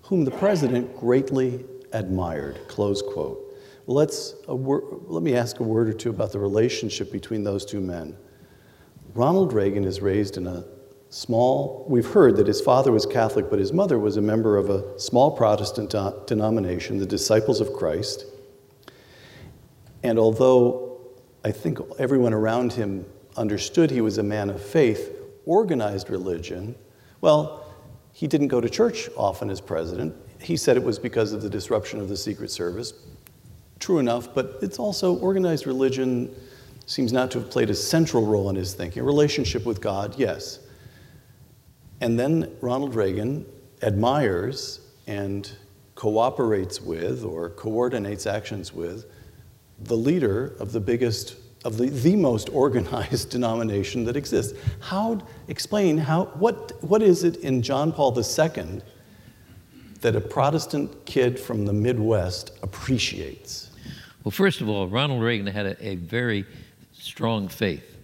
whom 0.10 0.26
the 0.26 0.32
president 0.32 0.98
greatly 0.98 1.64
admired, 1.94 2.60
close 2.68 3.00
quote. 3.00 3.56
Let's, 3.86 4.34
let 4.48 5.22
me 5.22 5.36
ask 5.36 5.60
a 5.60 5.64
word 5.64 5.88
or 5.88 5.94
two 5.94 6.10
about 6.10 6.32
the 6.32 6.40
relationship 6.40 7.12
between 7.12 7.44
those 7.44 7.64
two 7.64 7.80
men. 7.80 8.18
Ronald 9.14 9.54
Reagan 9.54 9.84
is 9.84 10.02
raised 10.02 10.36
in 10.38 10.48
a 10.48 10.66
small, 11.10 11.86
we've 11.88 12.08
heard 12.08 12.38
that 12.38 12.48
his 12.48 12.60
father 12.60 12.92
was 12.92 13.06
Catholic, 13.06 13.52
but 13.52 13.60
his 13.60 13.72
mother 13.72 14.00
was 14.00 14.18
a 14.18 14.22
member 14.22 14.58
of 14.58 14.72
a 14.72 15.00
small 15.00 15.30
Protestant 15.30 15.94
denomination, 16.26 16.98
the 16.98 17.06
Disciples 17.06 17.62
of 17.62 17.74
Christ. 17.74 18.26
And 20.02 20.18
although 20.18 21.02
I 21.46 21.52
think 21.52 21.78
everyone 22.00 22.34
around 22.34 22.74
him 22.74 23.06
understood 23.38 23.92
he 23.92 24.02
was 24.02 24.18
a 24.18 24.24
man 24.24 24.50
of 24.50 24.60
faith, 24.60 25.16
organized 25.46 26.10
religion, 26.10 26.74
well, 27.22 27.69
he 28.14 28.28
didn't 28.28 28.48
go 28.50 28.60
to 28.60 28.70
church 28.70 29.10
often 29.16 29.50
as 29.50 29.62
president. 29.62 30.16
He 30.40 30.58
said 30.58 30.78
it 30.78 30.84
was 30.84 31.00
because 31.00 31.34
of 31.34 31.42
the 31.42 31.50
disruption 31.50 32.00
of 32.00 32.10
the 32.10 32.18
Secret 32.18 32.52
Service. 32.52 32.94
True 33.80 34.00
enough, 34.00 34.34
but 34.34 34.58
it's 34.62 34.80
also 34.80 35.16
organized 35.18 35.66
religion 35.68 36.34
seems 36.86 37.14
not 37.14 37.30
to 37.32 37.40
have 37.40 37.50
played 37.50 37.70
a 37.70 37.76
central 37.76 38.26
role 38.26 38.50
in 38.50 38.56
his 38.56 38.74
thinking. 38.74 39.02
A 39.02 39.06
relationship 39.06 39.66
with 39.66 39.80
God, 39.80 40.16
yes. 40.18 40.60
And 42.02 42.20
then 42.20 42.52
Ronald 42.62 42.96
Reagan 42.96 43.46
admires 43.82 44.82
and 45.08 45.52
cooperates 45.96 46.82
with 46.82 47.24
or 47.24 47.50
coordinates 47.52 48.26
actions 48.26 48.74
with 48.74 49.06
the 49.82 49.96
leader 49.96 50.56
of 50.60 50.72
the 50.72 50.80
biggest 50.80 51.36
of 51.66 51.78
the, 51.78 51.90
the 51.90 52.16
most 52.16 52.50
organized 52.50 53.30
denomination 53.32 54.04
that 54.06 54.16
exists. 54.16 54.58
How, 54.80 55.20
explain 55.48 55.98
how, 55.98 56.26
what, 56.26 56.82
what 56.84 57.02
is 57.02 57.24
it 57.24 57.38
in 57.38 57.62
John 57.62 57.92
Paul 57.92 58.18
II 58.18 58.82
that 60.02 60.16
a 60.16 60.22
Protestant 60.22 61.06
kid 61.06 61.40
from 61.40 61.66
the 61.66 61.74
Midwest 61.74 62.52
appreciates? 62.64 63.70
Well, 64.24 64.32
first 64.32 64.62
of 64.62 64.70
all, 64.70 64.88
Ronald 64.88 65.22
Reagan 65.22 65.48
had 65.48 65.66
a, 65.66 65.86
a 65.86 65.96
very 65.96 66.46
strong 66.94 67.48
faith. 67.48 67.98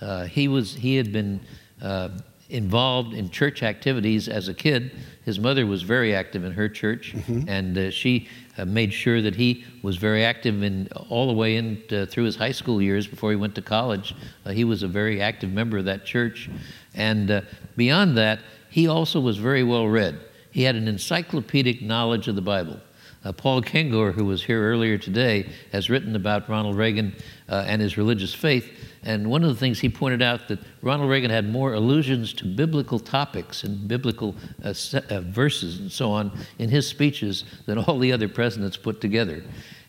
Uh, 0.00 0.24
he, 0.24 0.48
was, 0.48 0.74
he 0.74 0.96
had 0.96 1.12
been 1.12 1.40
uh, 1.82 2.10
involved 2.50 3.12
in 3.12 3.30
church 3.30 3.62
activities 3.62 4.28
as 4.28 4.48
a 4.48 4.54
kid. 4.54 4.92
His 5.24 5.38
mother 5.38 5.66
was 5.66 5.82
very 5.82 6.14
active 6.14 6.44
in 6.44 6.52
her 6.52 6.68
church, 6.68 7.12
mm-hmm. 7.14 7.48
and 7.48 7.76
uh, 7.76 7.90
she 7.90 8.28
uh, 8.56 8.64
made 8.64 8.92
sure 8.92 9.20
that 9.20 9.34
he 9.34 9.64
was 9.82 9.96
very 9.96 10.24
active 10.24 10.62
in 10.62 10.88
all 11.10 11.26
the 11.26 11.34
way 11.34 11.56
in 11.56 11.82
uh, 11.92 12.06
through 12.06 12.24
his 12.24 12.36
high 12.36 12.52
school 12.52 12.80
years 12.80 13.06
before 13.06 13.30
he 13.30 13.36
went 13.36 13.54
to 13.54 13.62
college. 13.62 14.14
Uh, 14.44 14.50
he 14.50 14.64
was 14.64 14.82
a 14.82 14.88
very 14.88 15.20
active 15.20 15.50
member 15.50 15.78
of 15.78 15.84
that 15.84 16.04
church, 16.06 16.48
and 16.94 17.30
uh, 17.30 17.40
beyond 17.76 18.16
that, 18.16 18.40
he 18.70 18.88
also 18.88 19.20
was 19.20 19.36
very 19.36 19.62
well 19.62 19.86
read. 19.86 20.18
He 20.50 20.62
had 20.62 20.76
an 20.76 20.88
encyclopedic 20.88 21.82
knowledge 21.82 22.28
of 22.28 22.34
the 22.34 22.42
Bible. 22.42 22.80
Uh, 23.24 23.32
Paul 23.32 23.62
Kengor, 23.62 24.12
who 24.12 24.24
was 24.24 24.44
here 24.44 24.62
earlier 24.62 24.96
today, 24.96 25.48
has 25.72 25.90
written 25.90 26.14
about 26.14 26.48
Ronald 26.48 26.76
Reagan 26.76 27.14
uh, 27.48 27.64
and 27.66 27.82
his 27.82 27.96
religious 27.96 28.32
faith. 28.32 28.70
And 29.02 29.28
one 29.28 29.42
of 29.42 29.48
the 29.48 29.56
things 29.56 29.80
he 29.80 29.88
pointed 29.88 30.22
out 30.22 30.48
that 30.48 30.60
Ronald 30.82 31.10
Reagan 31.10 31.30
had 31.30 31.48
more 31.48 31.74
allusions 31.74 32.32
to 32.34 32.44
biblical 32.44 32.98
topics 32.98 33.64
and 33.64 33.88
biblical 33.88 34.36
uh, 34.64 34.72
uh, 35.10 35.20
verses 35.22 35.80
and 35.80 35.90
so 35.90 36.10
on 36.10 36.32
in 36.58 36.68
his 36.68 36.86
speeches 36.86 37.44
than 37.66 37.78
all 37.78 37.98
the 37.98 38.12
other 38.12 38.28
presidents 38.28 38.76
put 38.76 39.00
together. 39.00 39.42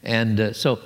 And 0.04 0.39
uh, 0.39 0.54
so 0.54 0.80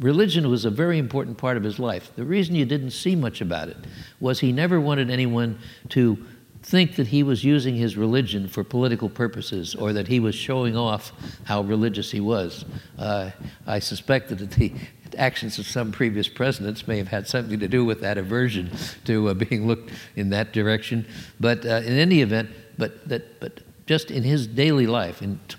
religion 0.00 0.50
was 0.50 0.64
a 0.64 0.70
very 0.70 0.98
important 0.98 1.38
part 1.38 1.56
of 1.56 1.62
his 1.62 1.78
life. 1.78 2.10
The 2.16 2.24
reason 2.24 2.54
you 2.54 2.64
didn't 2.64 2.90
see 2.90 3.14
much 3.14 3.40
about 3.40 3.68
it 3.68 3.76
was 4.18 4.40
he 4.40 4.52
never 4.52 4.80
wanted 4.80 5.10
anyone 5.10 5.58
to 5.90 6.24
think 6.70 6.94
that 6.94 7.08
he 7.08 7.24
was 7.24 7.42
using 7.42 7.74
his 7.74 7.96
religion 7.96 8.46
for 8.46 8.62
political 8.62 9.08
purposes 9.08 9.74
or 9.74 9.92
that 9.92 10.06
he 10.06 10.20
was 10.20 10.36
showing 10.36 10.76
off 10.76 11.12
how 11.44 11.62
religious 11.62 12.12
he 12.12 12.20
was. 12.20 12.64
Uh, 12.96 13.30
I 13.66 13.80
suspect 13.80 14.28
that 14.28 14.52
the 14.52 14.72
actions 15.18 15.58
of 15.58 15.66
some 15.66 15.90
previous 15.90 16.28
presidents 16.28 16.86
may 16.86 16.96
have 16.98 17.08
had 17.08 17.26
something 17.26 17.58
to 17.58 17.66
do 17.66 17.84
with 17.84 18.00
that 18.02 18.16
aversion 18.18 18.70
to 19.04 19.30
uh, 19.30 19.34
being 19.34 19.66
looked 19.66 19.90
in 20.14 20.30
that 20.30 20.52
direction. 20.52 21.04
But 21.40 21.66
uh, 21.66 21.82
in 21.84 21.98
any 21.98 22.20
event, 22.20 22.50
but, 22.78 23.08
that, 23.08 23.40
but 23.40 23.62
just 23.86 24.12
in 24.12 24.22
his 24.22 24.46
daily 24.46 24.86
life, 24.86 25.22
in 25.22 25.40
t- 25.48 25.56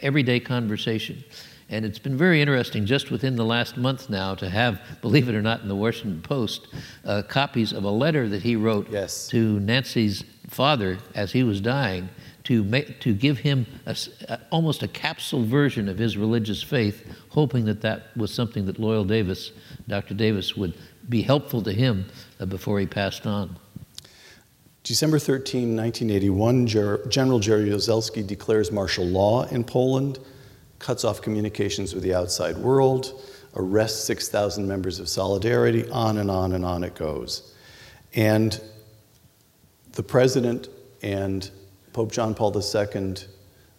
everyday 0.00 0.40
conversation, 0.40 1.22
And 1.72 1.84
it's 1.84 2.00
been 2.00 2.16
very 2.16 2.40
interesting 2.42 2.84
just 2.84 3.12
within 3.12 3.36
the 3.36 3.44
last 3.44 3.76
month 3.76 4.10
now 4.10 4.34
to 4.34 4.50
have, 4.50 4.80
believe 5.00 5.28
it 5.28 5.36
or 5.36 5.40
not, 5.40 5.60
in 5.62 5.68
the 5.68 5.76
Washington 5.76 6.20
Post, 6.20 6.66
uh, 7.04 7.22
copies 7.22 7.72
of 7.72 7.84
a 7.84 7.90
letter 7.90 8.28
that 8.28 8.42
he 8.42 8.56
wrote 8.56 8.90
Yes. 8.90 9.28
to 9.28 9.60
Nancy's 9.60 10.24
father 10.48 10.98
as 11.14 11.30
he 11.30 11.44
was 11.44 11.60
dying 11.60 12.08
to, 12.42 12.64
make, 12.64 13.00
to 13.00 13.14
give 13.14 13.38
him 13.38 13.66
a 13.86 13.96
a 14.28 14.40
almost 14.50 14.82
a 14.82 14.88
capsule 14.88 15.44
version 15.44 15.88
of 15.88 15.96
his 15.98 16.16
religious 16.16 16.60
faith, 16.60 17.06
hoping 17.28 17.66
that 17.66 17.82
that 17.82 18.16
was 18.16 18.34
something 18.34 18.66
that 18.66 18.80
Loyal 18.80 19.04
Davis, 19.04 19.52
Dr. 19.86 20.14
Davis, 20.14 20.56
would 20.56 20.74
be 21.08 21.22
helpful 21.22 21.62
to 21.62 21.72
him 21.72 22.06
uh, 22.40 22.46
before 22.46 22.80
he 22.80 22.86
passed 22.86 23.26
on. 23.28 23.56
December 24.82 25.18
13, 25.20 25.76
1981, 25.76 26.66
Ger- 26.66 27.06
General 27.06 27.38
Jaruzelski 27.38 28.26
declares 28.26 28.72
martial 28.72 29.04
law 29.04 29.44
in 29.44 29.62
Poland, 29.62 30.18
cuts 30.80 31.04
off 31.04 31.22
communications 31.22 31.94
with 31.94 32.02
the 32.02 32.12
outside 32.12 32.58
world, 32.58 33.22
arrests 33.54 34.04
6,000 34.04 34.66
members 34.66 34.98
of 34.98 35.08
Solidarity, 35.08 35.88
on 35.90 36.18
and 36.18 36.30
on 36.30 36.52
and 36.52 36.64
on 36.64 36.82
it 36.82 36.96
goes. 36.96 37.54
And 38.14 38.60
the 39.92 40.02
president 40.02 40.68
and 41.02 41.48
Pope 41.92 42.10
John 42.10 42.34
Paul 42.34 42.52
II 42.56 43.14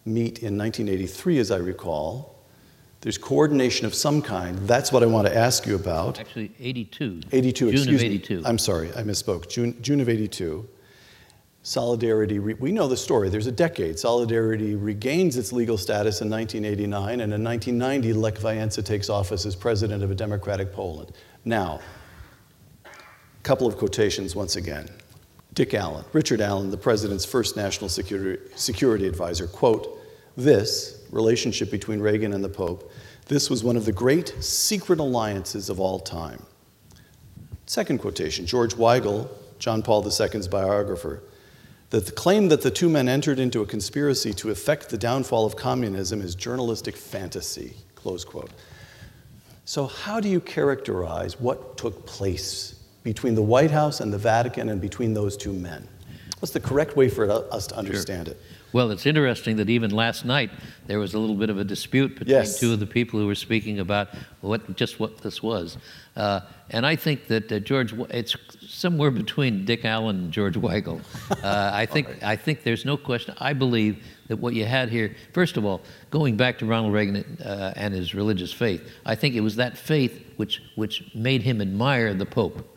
meet 0.04 0.42
in 0.42 0.56
1983, 0.56 1.38
as 1.38 1.50
I 1.50 1.58
recall. 1.58 2.32
There's 3.02 3.18
coordination 3.18 3.84
of 3.84 3.94
some 3.94 4.22
kind. 4.22 4.58
That's 4.60 4.92
what 4.92 5.02
I 5.02 5.06
want 5.06 5.26
to 5.26 5.36
ask 5.36 5.66
you 5.66 5.74
about. 5.74 6.20
Actually, 6.20 6.52
82. 6.60 7.22
82, 7.32 7.52
June 7.52 7.74
excuse 7.74 8.02
of 8.02 8.08
me. 8.08 8.14
82. 8.14 8.42
I'm 8.44 8.58
sorry, 8.58 8.90
I 8.90 9.02
misspoke. 9.02 9.48
June, 9.48 9.76
June 9.82 10.00
of 10.00 10.08
82. 10.08 10.68
Solidarity, 11.64 12.40
we 12.40 12.72
know 12.72 12.88
the 12.88 12.96
story. 12.96 13.28
There's 13.28 13.46
a 13.46 13.52
decade. 13.52 13.96
Solidarity 13.96 14.74
regains 14.74 15.36
its 15.36 15.52
legal 15.52 15.78
status 15.78 16.20
in 16.20 16.28
1989, 16.28 17.20
and 17.20 17.32
in 17.32 17.44
1990, 17.44 18.12
Lech 18.14 18.34
Wałęsa 18.40 18.84
takes 18.84 19.08
office 19.08 19.46
as 19.46 19.54
president 19.54 20.02
of 20.02 20.10
a 20.10 20.14
democratic 20.14 20.72
Poland. 20.72 21.12
Now, 21.44 21.80
a 22.84 22.88
couple 23.44 23.68
of 23.68 23.76
quotations 23.76 24.34
once 24.34 24.56
again. 24.56 24.88
Dick 25.54 25.72
Allen, 25.72 26.04
Richard 26.12 26.40
Allen, 26.40 26.70
the 26.70 26.76
president's 26.76 27.24
first 27.24 27.56
national 27.56 27.90
security, 27.90 28.42
security 28.56 29.06
advisor, 29.06 29.46
quote, 29.46 30.00
this 30.36 31.04
relationship 31.12 31.70
between 31.70 32.00
Reagan 32.00 32.32
and 32.32 32.42
the 32.42 32.48
Pope, 32.48 32.90
this 33.26 33.48
was 33.48 33.62
one 33.62 33.76
of 33.76 33.84
the 33.84 33.92
great 33.92 34.34
secret 34.42 34.98
alliances 34.98 35.70
of 35.70 35.78
all 35.78 36.00
time. 36.00 36.42
Second 37.66 37.98
quotation, 37.98 38.46
George 38.46 38.74
Weigel, 38.74 39.28
John 39.60 39.82
Paul 39.82 40.04
II's 40.04 40.48
biographer, 40.48 41.22
that 41.92 42.06
the 42.06 42.12
claim 42.12 42.48
that 42.48 42.62
the 42.62 42.70
two 42.70 42.88
men 42.88 43.06
entered 43.06 43.38
into 43.38 43.60
a 43.60 43.66
conspiracy 43.66 44.32
to 44.32 44.48
effect 44.48 44.88
the 44.88 44.96
downfall 44.96 45.44
of 45.44 45.56
communism 45.56 46.22
is 46.22 46.34
journalistic 46.34 46.96
fantasy, 46.96 47.76
close 47.94 48.24
quote. 48.24 48.50
So, 49.66 49.86
how 49.86 50.18
do 50.18 50.26
you 50.30 50.40
characterize 50.40 51.38
what 51.38 51.76
took 51.76 52.06
place 52.06 52.80
between 53.02 53.34
the 53.34 53.42
White 53.42 53.70
House 53.70 54.00
and 54.00 54.10
the 54.10 54.16
Vatican 54.16 54.70
and 54.70 54.80
between 54.80 55.12
those 55.12 55.36
two 55.36 55.52
men? 55.52 55.86
What's 56.38 56.54
the 56.54 56.60
correct 56.60 56.96
way 56.96 57.10
for 57.10 57.30
uh, 57.30 57.40
us 57.50 57.66
to 57.66 57.76
understand 57.76 58.28
it? 58.28 58.40
Well, 58.72 58.90
it's 58.90 59.04
interesting 59.06 59.56
that 59.56 59.68
even 59.68 59.90
last 59.90 60.24
night 60.24 60.50
there 60.86 60.98
was 60.98 61.12
a 61.14 61.18
little 61.18 61.36
bit 61.36 61.50
of 61.50 61.58
a 61.58 61.64
dispute 61.64 62.18
between 62.18 62.36
Yes. 62.36 62.58
two 62.58 62.72
of 62.72 62.80
the 62.80 62.86
people 62.86 63.20
who 63.20 63.26
were 63.26 63.34
speaking 63.34 63.78
about 63.78 64.08
what 64.40 64.76
just 64.76 64.98
what 64.98 65.18
this 65.18 65.42
was, 65.42 65.76
uh, 66.16 66.40
and 66.70 66.86
I 66.86 66.96
think 66.96 67.26
that 67.26 67.52
uh, 67.52 67.58
George, 67.58 67.92
it's 68.10 68.34
somewhere 68.66 69.10
between 69.10 69.64
Dick 69.66 69.84
Allen 69.84 70.16
and 70.16 70.32
George 70.32 70.56
Weigel. 70.56 71.00
Uh, 71.42 71.70
I 71.74 71.86
think 71.86 72.22
I 72.22 72.36
think 72.36 72.62
there's 72.62 72.84
no 72.84 72.96
question. 72.96 73.34
I 73.38 73.52
believe 73.52 74.04
that 74.28 74.36
what 74.36 74.54
you 74.54 74.64
had 74.64 74.90
here, 74.90 75.16
first 75.32 75.56
of 75.56 75.64
all, 75.64 75.80
going 76.10 76.36
back 76.36 76.58
to 76.58 76.66
Ronald 76.66 76.92
Reagan 76.94 77.16
uh, 77.44 77.72
and 77.74 77.92
his 77.92 78.14
religious 78.14 78.52
faith, 78.52 78.80
I 79.04 79.16
think 79.16 79.34
it 79.34 79.40
was 79.40 79.56
that 79.56 79.76
faith 79.76 80.24
which 80.36 80.62
which 80.76 81.02
made 81.14 81.42
him 81.42 81.60
admire 81.60 82.14
the 82.14 82.26
Pope. 82.26 82.68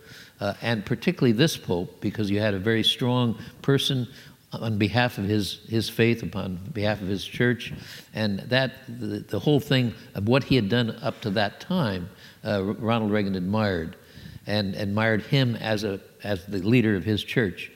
Uh, 0.41 0.53
and 0.61 0.85
particularly 0.85 1.31
this 1.31 1.55
pope, 1.55 2.01
because 2.01 2.29
you 2.29 2.41
had 2.41 2.53
a 2.53 2.59
very 2.59 2.83
strong 2.83 3.37
person 3.61 4.05
on 4.61 4.77
behalf 4.77 5.17
of 5.17 5.25
his, 5.25 5.59
his 5.67 5.89
faith, 5.89 6.23
upon 6.23 6.57
behalf 6.73 7.01
of 7.01 7.07
his 7.07 7.25
church, 7.25 7.73
and 8.13 8.39
that 8.39 8.71
the, 8.87 9.19
the 9.19 9.39
whole 9.39 9.59
thing 9.59 9.93
of 10.13 10.27
what 10.27 10.43
he 10.43 10.55
had 10.55 10.69
done 10.69 10.91
up 11.01 11.21
to 11.21 11.29
that 11.31 11.59
time, 11.59 12.09
uh, 12.43 12.63
Ronald 12.63 13.11
Reagan 13.11 13.35
admired, 13.35 13.95
and 14.47 14.75
admired 14.75 15.23
him 15.23 15.55
as 15.55 15.83
a 15.83 15.99
as 16.23 16.45
the 16.45 16.59
leader 16.59 16.95
of 16.95 17.03
his 17.03 17.23
church. 17.23 17.71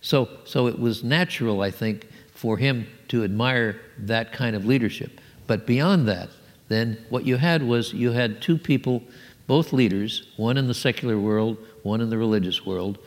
So 0.00 0.28
so 0.44 0.66
it 0.66 0.78
was 0.78 1.02
natural, 1.02 1.62
I 1.62 1.70
think, 1.70 2.06
for 2.34 2.56
him 2.56 2.86
to 3.08 3.24
admire 3.24 3.80
that 3.98 4.32
kind 4.32 4.54
of 4.54 4.64
leadership. 4.64 5.20
But 5.46 5.66
beyond 5.66 6.06
that, 6.08 6.30
then 6.68 7.04
what 7.08 7.26
you 7.26 7.36
had 7.36 7.62
was 7.62 7.92
you 7.92 8.12
had 8.12 8.40
two 8.40 8.56
people, 8.56 9.02
both 9.48 9.72
leaders, 9.72 10.28
one 10.36 10.56
in 10.56 10.68
the 10.68 10.74
secular 10.74 11.18
world, 11.18 11.58
one 11.82 12.00
in 12.00 12.08
the 12.08 12.16
religious 12.16 12.64
world, 12.64 12.98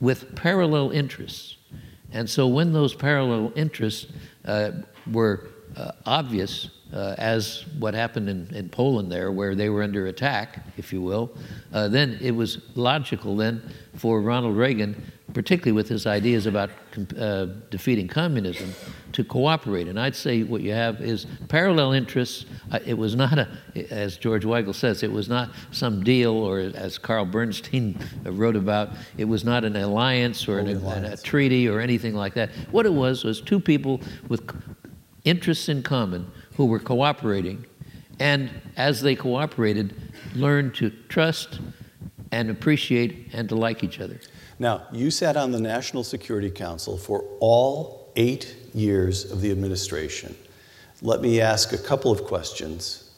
with 0.00 0.34
parallel 0.34 0.90
interests. 0.90 1.57
And 2.12 2.28
so 2.28 2.46
when 2.46 2.72
those 2.72 2.94
parallel 2.94 3.52
interests 3.54 4.06
uh, 4.44 4.70
were 5.10 5.48
uh, 5.76 5.92
obvious, 6.06 6.70
uh, 6.92 7.14
as 7.18 7.66
what 7.78 7.94
happened 7.94 8.28
in, 8.28 8.48
in 8.54 8.68
Poland 8.68 9.12
there, 9.12 9.30
where 9.30 9.54
they 9.54 9.68
were 9.68 9.82
under 9.82 10.06
attack, 10.06 10.64
if 10.76 10.92
you 10.92 11.02
will, 11.02 11.36
uh, 11.72 11.88
then 11.88 12.18
it 12.20 12.30
was 12.30 12.58
logical 12.74 13.36
then 13.36 13.62
for 13.94 14.22
Ronald 14.22 14.56
Reagan, 14.56 15.12
particularly 15.34 15.72
with 15.72 15.88
his 15.88 16.06
ideas 16.06 16.46
about 16.46 16.70
uh, 17.18 17.46
defeating 17.70 18.08
communism, 18.08 18.72
to 19.12 19.22
cooperate. 19.24 19.86
And 19.88 20.00
I'd 20.00 20.16
say 20.16 20.42
what 20.42 20.62
you 20.62 20.72
have 20.72 21.00
is 21.00 21.26
parallel 21.48 21.92
interests. 21.92 22.46
Uh, 22.70 22.78
it 22.86 22.94
was 22.94 23.14
not 23.14 23.38
a, 23.38 23.48
as 23.90 24.16
George 24.16 24.44
Weigel 24.44 24.74
says, 24.74 25.02
it 25.02 25.12
was 25.12 25.28
not 25.28 25.50
some 25.70 26.02
deal, 26.02 26.32
or 26.32 26.60
as 26.60 26.98
Carl 26.98 27.26
Bernstein 27.26 27.98
wrote 28.24 28.56
about, 28.56 28.90
it 29.16 29.26
was 29.26 29.44
not 29.44 29.64
an 29.64 29.76
alliance 29.76 30.48
or 30.48 30.58
an, 30.58 30.80
Holy 30.80 30.96
an- 30.96 31.04
a 31.04 31.16
treaty 31.16 31.68
or 31.68 31.80
anything 31.80 32.14
like 32.14 32.34
that. 32.34 32.50
What 32.70 32.86
it 32.86 32.92
was 32.92 33.24
was 33.24 33.40
two 33.40 33.60
people 33.60 34.00
with 34.28 34.50
interests 35.24 35.68
in 35.68 35.82
common 35.82 36.30
who 36.56 36.66
were 36.66 36.80
cooperating, 36.80 37.66
and 38.18 38.50
as 38.76 39.02
they 39.02 39.14
cooperated, 39.14 39.94
learned 40.34 40.74
to 40.76 40.90
trust 41.08 41.60
and 42.32 42.50
appreciate 42.50 43.28
and 43.32 43.48
to 43.48 43.54
like 43.54 43.84
each 43.84 44.00
other. 44.00 44.18
Now, 44.58 44.86
you 44.92 45.10
sat 45.10 45.36
on 45.36 45.52
the 45.52 45.60
National 45.60 46.02
Security 46.02 46.50
Council 46.50 46.96
for 46.98 47.24
all 47.40 48.10
eight 48.16 48.56
years 48.74 49.30
of 49.30 49.40
the 49.40 49.50
administration. 49.50 50.36
Let 51.00 51.20
me 51.20 51.40
ask 51.40 51.72
a 51.72 51.78
couple 51.78 52.10
of 52.10 52.24
questions. 52.24 53.10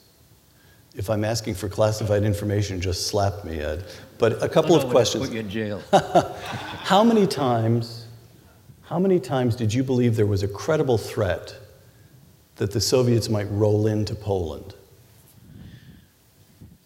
If 0.95 1.09
I'm 1.09 1.25
asking 1.25 1.55
for 1.55 1.69
classified 1.69 2.25
information, 2.25 2.81
just 2.81 3.07
slap 3.07 3.45
me, 3.45 3.61
Ed. 3.61 3.85
But 4.19 4.43
a 4.43 4.49
couple 4.49 4.77
of 4.77 4.91
questions. 4.91 5.27
Put 5.27 5.33
you 5.33 5.41
in 5.41 5.49
jail. 5.49 5.83
How 5.93 7.03
many 7.03 7.27
times, 7.27 8.07
how 8.83 8.99
many 8.99 9.21
times 9.21 9.55
did 9.55 9.73
you 9.73 9.85
believe 9.85 10.17
there 10.17 10.27
was 10.27 10.43
a 10.43 10.49
credible 10.49 10.99
threat 10.99 11.55
that 12.57 12.73
the 12.73 12.81
Soviets 12.81 13.29
might 13.29 13.49
roll 13.51 13.87
into 13.87 14.15
Poland? 14.17 14.75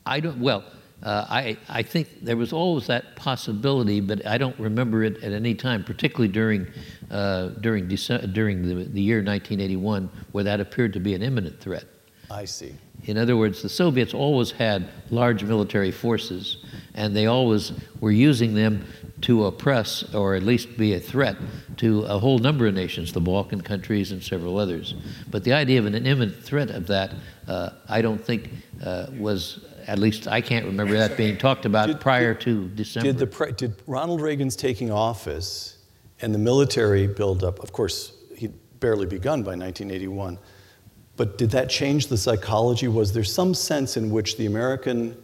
I 0.04 0.20
don't, 0.20 0.38
well, 0.38 0.64
uh, 1.04 1.26
I, 1.28 1.56
I 1.68 1.82
think 1.82 2.08
there 2.22 2.36
was 2.36 2.52
always 2.52 2.86
that 2.86 3.14
possibility, 3.14 4.00
but 4.00 4.26
I 4.26 4.38
don't 4.38 4.58
remember 4.58 5.04
it 5.04 5.22
at 5.22 5.32
any 5.32 5.54
time, 5.54 5.84
particularly 5.84 6.32
during, 6.32 6.66
uh, 7.10 7.48
during, 7.60 7.88
Dece- 7.88 8.32
during 8.32 8.62
the, 8.62 8.84
the 8.84 9.00
year 9.00 9.18
1981, 9.18 10.08
where 10.32 10.44
that 10.44 10.60
appeared 10.60 10.94
to 10.94 11.00
be 11.00 11.14
an 11.14 11.22
imminent 11.22 11.60
threat. 11.60 11.84
I 12.30 12.46
see. 12.46 12.74
In 13.04 13.18
other 13.18 13.36
words, 13.36 13.60
the 13.60 13.68
Soviets 13.68 14.14
always 14.14 14.50
had 14.50 14.88
large 15.10 15.44
military 15.44 15.90
forces, 15.90 16.58
and 16.94 17.14
they 17.14 17.26
always 17.26 17.72
were 18.00 18.10
using 18.10 18.54
them 18.54 18.86
to 19.22 19.44
oppress 19.44 20.14
or 20.14 20.34
at 20.34 20.42
least 20.42 20.76
be 20.78 20.94
a 20.94 21.00
threat 21.00 21.36
to 21.76 22.02
a 22.04 22.18
whole 22.18 22.38
number 22.38 22.66
of 22.66 22.74
nations, 22.74 23.12
the 23.12 23.20
Balkan 23.20 23.60
countries 23.60 24.10
and 24.10 24.22
several 24.22 24.58
others. 24.58 24.94
But 25.30 25.44
the 25.44 25.52
idea 25.52 25.78
of 25.78 25.86
an 25.86 25.94
imminent 25.94 26.42
threat 26.42 26.70
of 26.70 26.86
that, 26.86 27.12
uh, 27.46 27.70
I 27.88 28.00
don't 28.00 28.22
think 28.22 28.50
uh, 28.82 29.06
was, 29.18 29.64
at 29.87 29.99
least 29.99 30.29
I 30.29 30.40
can't 30.40 30.66
remember 30.66 30.94
that 30.94 31.16
being 31.16 31.37
talked 31.37 31.66
about 31.66 31.87
Did- 31.87 32.01
prior 32.01 32.35
to 32.35 32.68
December. 32.68 33.12
Did, 33.12 33.18
the 33.18 33.53
did 33.53 33.75
Ronald 33.87 34.20
Reagan's 34.20 34.57
taking 34.57 34.90
office 34.90 35.79
and 36.20 36.35
the 36.35 36.38
military 36.38 37.07
buildup, 37.07 37.61
of 37.61 37.73
course, 37.73 38.12
he'd 38.37 38.55
barely 38.81 39.07
begun 39.07 39.42
by 39.42 39.57
1981, 39.57 40.38
but 41.16 41.38
did 41.38 41.51
that 41.51 41.68
change 41.68 42.09
the 42.09 42.16
psychology? 42.16 42.88
Was 42.88 43.12
there 43.12 43.25
some 43.25 43.55
sense 43.55 43.97
in 43.97 44.11
which 44.11 44.37
the 44.37 44.47
American, 44.47 45.16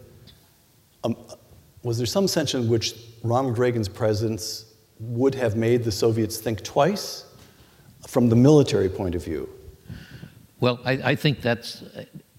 um, 1.04 1.16
was 1.82 1.98
there 1.98 2.06
some 2.06 2.28
sense 2.28 2.54
in 2.54 2.68
which 2.68 2.94
Ronald 3.22 3.58
Reagan's 3.58 3.88
presence 3.88 4.66
would 4.98 5.34
have 5.34 5.56
made 5.56 5.82
the 5.82 5.92
Soviets 5.92 6.38
think 6.38 6.62
twice 6.62 7.24
from 8.06 8.28
the 8.28 8.36
military 8.36 8.88
point 8.88 9.14
of 9.14 9.24
view? 9.24 9.48
Well, 10.60 10.78
I, 10.84 10.92
I 10.92 11.14
think 11.14 11.40
that's, 11.40 11.82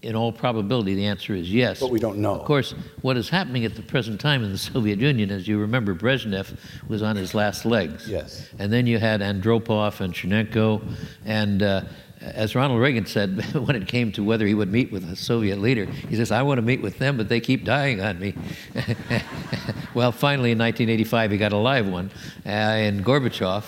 in 0.02 0.16
all 0.16 0.32
probability, 0.32 0.94
the 0.94 1.06
answer 1.06 1.34
is 1.34 1.52
yes. 1.52 1.80
But 1.80 1.90
we 1.90 2.00
don't 2.00 2.18
know. 2.18 2.34
Of 2.34 2.44
course, 2.44 2.74
what 3.02 3.16
is 3.16 3.28
happening 3.28 3.64
at 3.64 3.76
the 3.76 3.82
present 3.82 4.20
time 4.20 4.42
in 4.44 4.50
the 4.50 4.58
Soviet 4.72 4.98
Union, 4.98 5.30
as 5.30 5.46
you 5.46 5.58
remember, 5.58 5.94
Brezhnev 5.94 6.56
was 6.88 7.02
on 7.02 7.16
his 7.16 7.34
last 7.34 7.64
legs. 7.64 8.08
Yes. 8.08 8.48
And 8.58 8.72
then 8.72 8.86
you 8.86 8.98
had 8.98 9.20
Andropov 9.20 10.00
and 10.00 10.12
Chernenko, 10.12 10.82
and 11.24 11.62
uh, 11.62 11.82
as 12.20 12.54
Ronald 12.54 12.80
Reagan 12.80 13.06
said 13.06 13.54
when 13.54 13.76
it 13.76 13.86
came 13.86 14.12
to 14.12 14.24
whether 14.24 14.46
he 14.46 14.54
would 14.54 14.70
meet 14.70 14.92
with 14.92 15.08
a 15.10 15.16
Soviet 15.16 15.58
leader, 15.58 15.84
he 15.84 16.16
says, 16.16 16.30
I 16.30 16.42
want 16.42 16.58
to 16.58 16.62
meet 16.62 16.82
with 16.82 16.98
them, 16.98 17.16
but 17.16 17.28
they 17.28 17.40
keep 17.40 17.64
dying 17.64 18.00
on 18.00 18.18
me. 18.18 18.34
well, 19.94 20.12
finally 20.12 20.52
in 20.52 20.58
1985, 20.58 21.30
he 21.30 21.38
got 21.38 21.52
a 21.52 21.56
live 21.56 21.88
one 21.88 22.10
uh, 22.46 22.50
in 22.50 23.02
Gorbachev. 23.02 23.64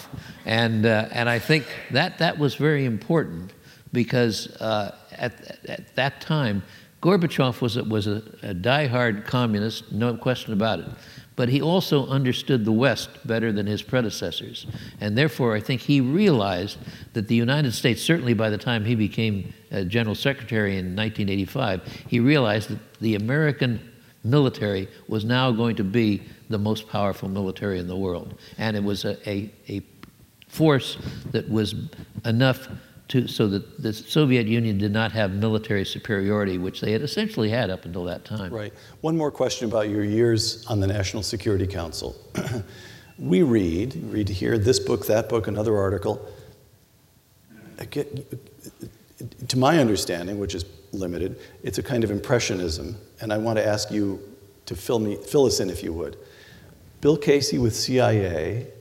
And, 0.47 0.87
uh, 0.87 1.09
and 1.13 1.29
I 1.29 1.39
think 1.39 1.67
that, 1.91 2.19
that 2.19 2.39
was 2.39 2.55
very 2.55 2.85
important 2.85 3.53
because 3.93 4.49
uh, 4.61 4.95
at, 5.19 5.59
at 5.69 5.95
that 5.95 6.21
time, 6.21 6.63
Gorbachev 7.03 7.61
was 7.61 7.77
a, 7.77 7.85
was 7.85 8.07
a, 8.07 8.23
a 8.43 8.55
die-hard 8.55 9.27
communist, 9.27 9.93
no 9.93 10.17
question 10.17 10.53
about 10.53 10.81
it 10.81 10.87
but 11.37 11.49
he 11.49 11.61
also 11.61 12.07
understood 12.07 12.65
the 12.65 12.73
West 12.73 13.09
better 13.27 13.53
than 13.53 13.67
his 13.67 13.83
predecessors. 13.83 14.67
And 15.01 15.19
therefore, 15.19 15.55
I 15.55 15.61
think 15.61 15.81
he 15.81 16.01
realized 16.01 16.79
that 17.13 17.29
the 17.29 17.35
United 17.35 17.73
States, 17.73 18.03
certainly 18.03 18.35
by 18.35 18.51
the 18.51 18.59
time 18.59 18.85
he 18.85 18.95
became 18.95 19.53
uh, 19.73 19.83
General 19.83 20.15
Secretary 20.15 20.79
in 20.79 20.97
1985, 20.97 21.83
he 22.09 22.21
realized 22.21 22.71
that 22.71 23.01
the 23.01 23.17
American 23.17 23.81
military 24.23 24.89
was 25.09 25.25
now 25.25 25.51
going 25.51 25.77
to 25.77 25.85
be 25.85 26.23
the 26.51 26.59
most 26.59 26.89
powerful 26.89 27.29
military 27.29 27.79
in 27.79 27.89
the 27.89 27.97
world. 27.97 28.39
And 28.59 28.77
it 28.77 28.85
was 28.85 29.05
a, 29.05 29.29
a, 29.29 29.51
a 29.69 29.83
force 30.49 30.99
that 31.33 31.49
was 31.51 31.75
enough 32.25 32.69
to, 33.15 33.29
so 33.29 33.47
that 33.47 33.81
the 33.81 33.93
Soviet 33.93 34.47
Union 34.47 34.77
did 34.77 34.93
not 34.93 35.13
have 35.13 35.33
military 35.33 35.85
superiority, 35.85 36.59
which 36.59 36.81
they 36.81 36.91
had 36.91 37.01
essentially 37.01 37.49
had 37.49 37.71
up 37.71 37.85
until 37.85 38.05
that 38.05 38.25
time. 38.25 38.53
Right. 38.53 38.73
One 39.03 39.17
more 39.17 39.31
question 39.31 39.69
about 39.69 39.89
your 39.89 40.03
years 40.03 40.67
on 40.67 40.81
the 40.81 40.89
National 40.89 41.23
Security 41.23 41.67
Council. 41.67 42.17
we 43.19 43.43
read, 43.43 43.95
read 44.07 44.29
here, 44.29 44.59
this 44.59 44.81
book, 44.81 45.07
that 45.07 45.29
book, 45.29 45.47
another 45.47 45.77
article. 45.77 46.29
To 49.49 49.59
my 49.59 49.79
understanding, 49.79 50.41
which 50.41 50.57
is 50.57 50.65
limited, 50.93 51.39
it's 51.63 51.79
a 51.79 51.85
kind 51.85 52.03
of 52.03 52.11
impressionism, 52.11 52.97
and 53.21 53.33
I 53.33 53.39
want 53.39 53.59
to 53.59 53.67
ask 53.67 53.93
you 53.93 54.21
to 54.67 54.75
fill, 54.75 54.99
me, 54.99 55.17
fill 55.17 55.47
us 55.47 55.61
in 55.61 55.71
if 55.71 55.85
you 55.85 55.93
would. 55.93 56.17
Bill 57.01 57.17
Casey 57.17 57.59
with 57.59 57.77
CIA 57.77 58.73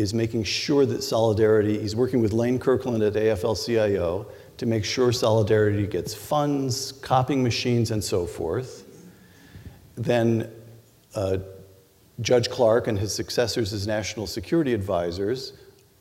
is 0.00 0.14
making 0.14 0.44
sure 0.44 0.86
that 0.86 1.02
Solidarity, 1.02 1.78
he's 1.78 1.94
working 1.94 2.20
with 2.20 2.32
Lane 2.32 2.58
Kirkland 2.58 3.02
at 3.02 3.14
AFL 3.14 3.64
CIO 3.64 4.26
to 4.56 4.66
make 4.66 4.84
sure 4.84 5.12
Solidarity 5.12 5.86
gets 5.86 6.14
funds, 6.14 6.92
copying 6.92 7.42
machines, 7.42 7.90
and 7.90 8.02
so 8.02 8.26
forth. 8.26 8.86
Then 9.96 10.50
uh, 11.14 11.38
Judge 12.20 12.50
Clark 12.50 12.86
and 12.86 12.98
his 12.98 13.14
successors 13.14 13.72
as 13.72 13.86
national 13.86 14.26
security 14.26 14.74
advisors 14.74 15.54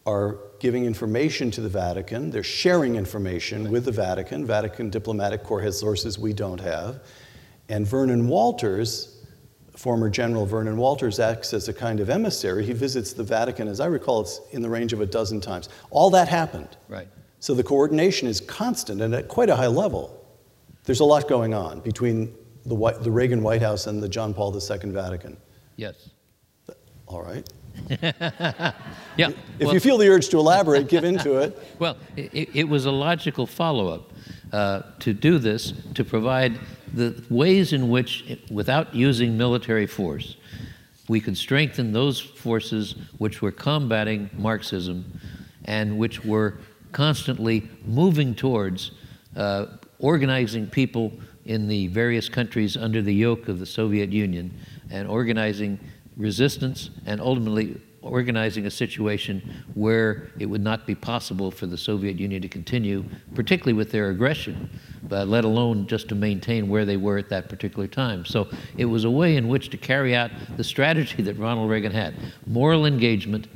are 0.06 0.38
giving 0.60 0.86
information 0.86 1.52
to 1.52 1.62
the 1.62 1.70
Vatican. 1.70 2.32
They're 2.32 2.44
sharing 2.44 2.96
information 2.96 3.70
with 3.72 3.86
the 3.86 3.92
Vatican. 3.92 4.46
Vatican 4.46 4.90
Diplomatic 4.90 5.44
Corps 5.44 5.62
has 5.62 5.80
sources 5.80 6.18
we 6.18 6.34
don't 6.34 6.60
have. 6.60 7.02
And 7.70 7.88
Vernon 7.88 8.28
Walters 8.28 9.19
former 9.80 10.10
General 10.10 10.46
Vernon 10.46 10.76
Walters 10.76 11.22
acts 11.22 11.54
as 11.54 11.70
a 11.70 11.74
kind 11.74 12.02
of 12.02 12.10
emissary. 12.10 12.65
He 12.65 12.74
visits 12.74 13.13
the 13.13 13.24
Vatican, 13.24 13.70
as 13.70 13.80
I 13.80 13.86
recall, 13.86 14.20
it's 14.20 14.42
in 14.52 14.62
the 14.62 14.70
range 14.70 14.92
of 14.92 15.00
a 15.00 15.06
dozen 15.06 15.39
times. 15.39 15.70
All 15.89 16.10
that 16.10 16.28
happened. 16.28 16.68
Right. 16.89 17.08
So 17.39 17.54
the 17.54 17.63
coordination 17.63 18.28
is 18.28 18.42
constant 18.42 19.00
and 19.00 19.15
at 19.15 19.30
quite 19.30 19.50
a 19.50 19.56
high 19.56 19.68
level. 19.68 20.22
There's 20.84 21.00
a 21.00 21.06
lot 21.06 21.30
going 21.30 21.54
on 21.54 21.80
between 21.80 22.36
the, 22.65 22.76
White, 22.76 23.04
the 23.04 23.10
Reagan 23.10 23.42
White 23.42 23.62
House 23.62 23.88
and 23.88 24.04
the 24.04 24.10
John 24.10 24.34
Paul 24.34 24.54
II 24.54 24.92
Vatican. 24.92 25.38
Yes. 25.78 26.10
All 27.08 27.24
right. 27.24 27.50
yeah. 27.89 28.74
If 29.18 29.38
well, 29.62 29.74
you 29.74 29.80
feel 29.80 29.98
the 29.98 30.10
urge 30.10 30.28
to 30.30 30.39
elaborate, 30.39 30.89
give 30.89 31.06
into 31.06 31.38
it. 31.38 31.58
Well, 31.80 31.96
it, 32.18 32.50
it 32.54 32.68
was 32.68 32.86
a 32.86 32.92
logical 32.92 33.48
follow 33.48 33.88
up 33.88 34.12
uh, 34.52 34.82
to 35.00 35.13
do 35.13 35.38
this, 35.38 35.72
to 35.94 36.04
provide 36.04 36.60
the 36.93 37.23
ways 37.30 37.73
in 37.73 37.89
which, 37.89 38.39
without 38.52 38.93
using 38.93 39.38
military 39.38 39.88
force, 39.88 40.36
we 41.08 41.19
could 41.19 41.38
strengthen 41.38 41.91
those 41.91 42.19
forces 42.19 42.95
which 43.17 43.41
were 43.41 43.52
combating 43.52 44.30
Marxism 44.38 45.19
and 45.65 45.97
which 45.97 46.23
were 46.23 46.58
constantly 46.91 47.67
moving 47.86 48.36
towards 48.36 48.91
uh, 49.36 49.65
organizing 49.99 50.67
people 50.67 51.12
in 51.45 51.67
the 51.67 51.88
various 51.88 52.30
countries 52.30 52.78
under 52.78 53.02
the 53.02 53.13
yoke 53.13 53.47
of 53.47 53.60
the 53.60 53.65
Soviet 53.65 54.12
Union 54.12 54.54
and 54.91 55.08
organizing 55.08 55.80
resistance 56.15 56.89
and 57.06 57.19
ultimately 57.19 57.80
organizing 58.02 58.66
a 58.66 58.72
situation 58.72 59.64
where 59.74 60.30
it 60.40 60.46
would 60.46 60.62
not 60.62 60.88
be 60.88 60.96
possible 60.96 61.52
for 61.52 61.66
the 61.66 61.78
Soviet 61.78 62.18
Union 62.18 62.42
to 62.42 62.48
continue, 62.48 63.04
particularly 63.36 63.74
with 63.74 63.92
their 63.92 64.10
aggression, 64.10 64.70
but 65.04 65.28
let 65.28 65.44
alone 65.44 65.86
just 65.88 66.08
to 66.10 66.16
maintain 66.16 66.70
where 66.70 66.86
they 66.86 66.98
were 66.98 67.18
at 67.18 67.30
that 67.30 67.50
particular 67.50 67.88
time. 67.88 68.26
So 68.26 68.48
it 68.78 68.86
was 68.86 69.04
a 69.04 69.12
way 69.12 69.36
in 69.36 69.48
which 69.48 69.70
to 69.72 69.78
carry 69.78 70.16
out 70.16 70.32
the 70.56 70.64
strategy 70.64 71.22
that 71.24 71.38
Ronald 71.38 71.70
Reagan 71.70 71.92
had 71.92 72.16
moral 72.46 72.86
engagement, 72.86 73.48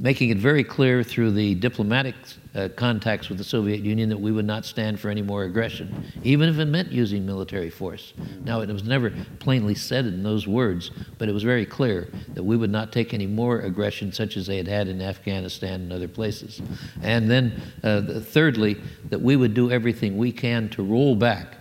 making 0.00 0.30
it 0.30 0.38
very 0.38 0.64
clear 0.64 1.02
through 1.02 1.30
the 1.30 1.54
diplomatic 1.56 2.14
uh, 2.54 2.68
contacts 2.74 3.28
with 3.28 3.36
the 3.36 3.44
Soviet 3.44 3.80
Union 3.80 4.08
that 4.08 4.18
we 4.18 4.32
would 4.32 4.46
not 4.46 4.64
stand 4.64 4.98
for 4.98 5.10
any 5.10 5.20
more 5.20 5.44
aggression, 5.44 6.04
even 6.24 6.48
if 6.48 6.58
it 6.58 6.64
meant 6.64 6.90
using 6.90 7.26
military 7.26 7.68
force. 7.68 8.14
Now, 8.42 8.62
it 8.62 8.68
was 8.70 8.82
never 8.82 9.12
plainly 9.40 9.74
said 9.74 10.06
in 10.06 10.22
those 10.22 10.46
words, 10.46 10.90
but 11.18 11.28
it 11.28 11.32
was 11.32 11.42
very 11.42 11.66
clear 11.66 12.08
that 12.32 12.42
we 12.42 12.56
would 12.56 12.70
not 12.70 12.92
take 12.92 13.12
any 13.12 13.26
more 13.26 13.60
aggression 13.60 14.10
such 14.10 14.38
as 14.38 14.46
they 14.46 14.56
had 14.56 14.66
had 14.66 14.88
in 14.88 15.02
Afghanistan 15.02 15.82
and 15.82 15.92
other 15.92 16.08
places. 16.08 16.62
And 17.02 17.30
then, 17.30 17.60
uh, 17.84 18.20
thirdly, 18.20 18.80
that 19.10 19.20
we 19.20 19.36
would 19.36 19.52
do 19.52 19.70
everything 19.70 20.16
we 20.16 20.32
can 20.32 20.70
to 20.70 20.82
roll 20.82 21.14
back 21.14 21.56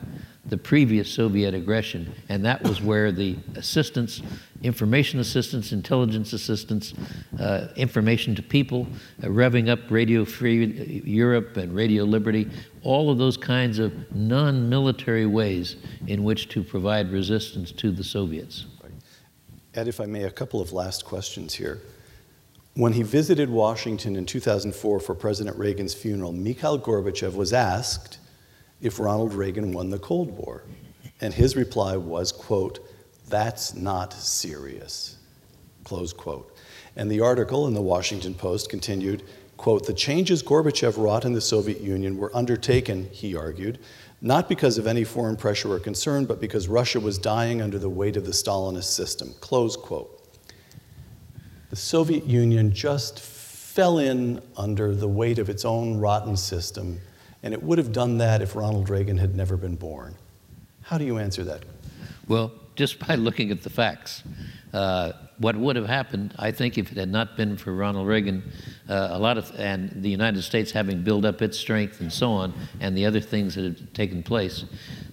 the 0.49 0.57
previous 0.57 1.09
Soviet 1.09 1.53
aggression, 1.53 2.13
and 2.29 2.43
that 2.45 2.61
was 2.63 2.81
where 2.81 3.11
the 3.11 3.37
assistance, 3.55 4.21
information 4.63 5.19
assistance, 5.19 5.71
intelligence 5.71 6.33
assistance, 6.33 6.93
uh, 7.39 7.67
information 7.75 8.35
to 8.35 8.41
people, 8.41 8.87
uh, 9.23 9.27
revving 9.27 9.69
up 9.69 9.79
Radio 9.89 10.25
Free 10.25 11.01
Europe 11.05 11.57
and 11.57 11.73
Radio 11.73 12.03
Liberty, 12.03 12.49
all 12.83 13.09
of 13.11 13.17
those 13.17 13.37
kinds 13.37 13.79
of 13.79 13.93
non 14.15 14.69
military 14.69 15.25
ways 15.25 15.75
in 16.07 16.23
which 16.23 16.49
to 16.49 16.63
provide 16.63 17.11
resistance 17.11 17.71
to 17.71 17.91
the 17.91 18.03
Soviets. 18.03 18.65
Ed, 19.75 19.87
if 19.87 19.99
I 19.99 20.05
may, 20.05 20.23
a 20.23 20.31
couple 20.31 20.61
of 20.61 20.73
last 20.73 21.05
questions 21.05 21.53
here. 21.53 21.79
When 22.73 22.93
he 22.93 23.03
visited 23.03 23.49
Washington 23.49 24.15
in 24.15 24.25
2004 24.25 24.99
for 24.99 25.15
President 25.15 25.57
Reagan's 25.57 25.93
funeral, 25.93 26.31
Mikhail 26.31 26.79
Gorbachev 26.79 27.35
was 27.35 27.51
asked 27.53 28.18
if 28.81 28.99
Ronald 28.99 29.33
Reagan 29.33 29.73
won 29.73 29.89
the 29.89 29.99
Cold 29.99 30.31
War. 30.31 30.63
And 31.21 31.33
his 31.33 31.55
reply 31.55 31.97
was, 31.97 32.31
quote, 32.31 32.79
that's 33.27 33.75
not 33.75 34.13
serious, 34.13 35.17
close 35.83 36.13
quote. 36.13 36.55
And 36.95 37.11
the 37.11 37.21
article 37.21 37.67
in 37.67 37.73
the 37.73 37.81
Washington 37.81 38.33
Post 38.33 38.69
continued, 38.69 39.23
quote, 39.57 39.85
the 39.85 39.93
changes 39.93 40.41
Gorbachev 40.41 40.97
wrought 40.97 41.25
in 41.25 41.33
the 41.33 41.41
Soviet 41.41 41.81
Union 41.81 42.17
were 42.17 42.35
undertaken, 42.35 43.09
he 43.11 43.35
argued, 43.35 43.79
not 44.21 44.49
because 44.49 44.77
of 44.77 44.87
any 44.87 45.03
foreign 45.03 45.35
pressure 45.35 45.71
or 45.71 45.79
concern, 45.79 46.25
but 46.25 46.41
because 46.41 46.67
Russia 46.67 46.99
was 46.99 47.17
dying 47.17 47.61
under 47.61 47.79
the 47.79 47.89
weight 47.89 48.17
of 48.17 48.25
the 48.25 48.31
Stalinist 48.31 48.91
system, 48.91 49.33
close 49.39 49.75
quote. 49.75 50.15
The 51.69 51.75
Soviet 51.75 52.25
Union 52.25 52.73
just 52.73 53.19
fell 53.19 53.99
in 53.99 54.41
under 54.57 54.95
the 54.95 55.07
weight 55.07 55.39
of 55.39 55.49
its 55.49 55.63
own 55.63 55.97
rotten 55.99 56.35
system 56.35 56.99
and 57.43 57.53
it 57.53 57.63
would 57.63 57.77
have 57.77 57.91
done 57.91 58.17
that 58.17 58.41
if 58.41 58.55
Ronald 58.55 58.89
Reagan 58.89 59.17
had 59.17 59.35
never 59.35 59.57
been 59.57 59.75
born. 59.75 60.15
How 60.81 60.97
do 60.97 61.05
you 61.05 61.17
answer 61.17 61.43
that? 61.43 61.63
Well, 62.27 62.51
just 62.75 63.05
by 63.05 63.15
looking 63.15 63.51
at 63.51 63.63
the 63.63 63.69
facts. 63.69 64.23
Uh, 64.73 65.11
what 65.39 65.55
would 65.55 65.75
have 65.75 65.87
happened, 65.87 66.33
I 66.39 66.51
think, 66.51 66.77
if 66.77 66.91
it 66.91 66.97
had 66.97 67.09
not 67.09 67.35
been 67.35 67.57
for 67.57 67.73
Ronald 67.73 68.07
Reagan, 68.07 68.43
uh, 68.87 69.09
a 69.11 69.19
lot 69.19 69.37
of, 69.37 69.51
and 69.59 69.91
the 70.01 70.09
United 70.09 70.41
States 70.43 70.71
having 70.71 71.01
built 71.01 71.25
up 71.25 71.41
its 71.41 71.57
strength 71.57 71.99
and 71.99 72.11
so 72.11 72.31
on, 72.31 72.53
and 72.79 72.97
the 72.97 73.05
other 73.05 73.19
things 73.19 73.55
that 73.55 73.63
had 73.63 73.93
taken 73.93 74.23
place, 74.23 74.63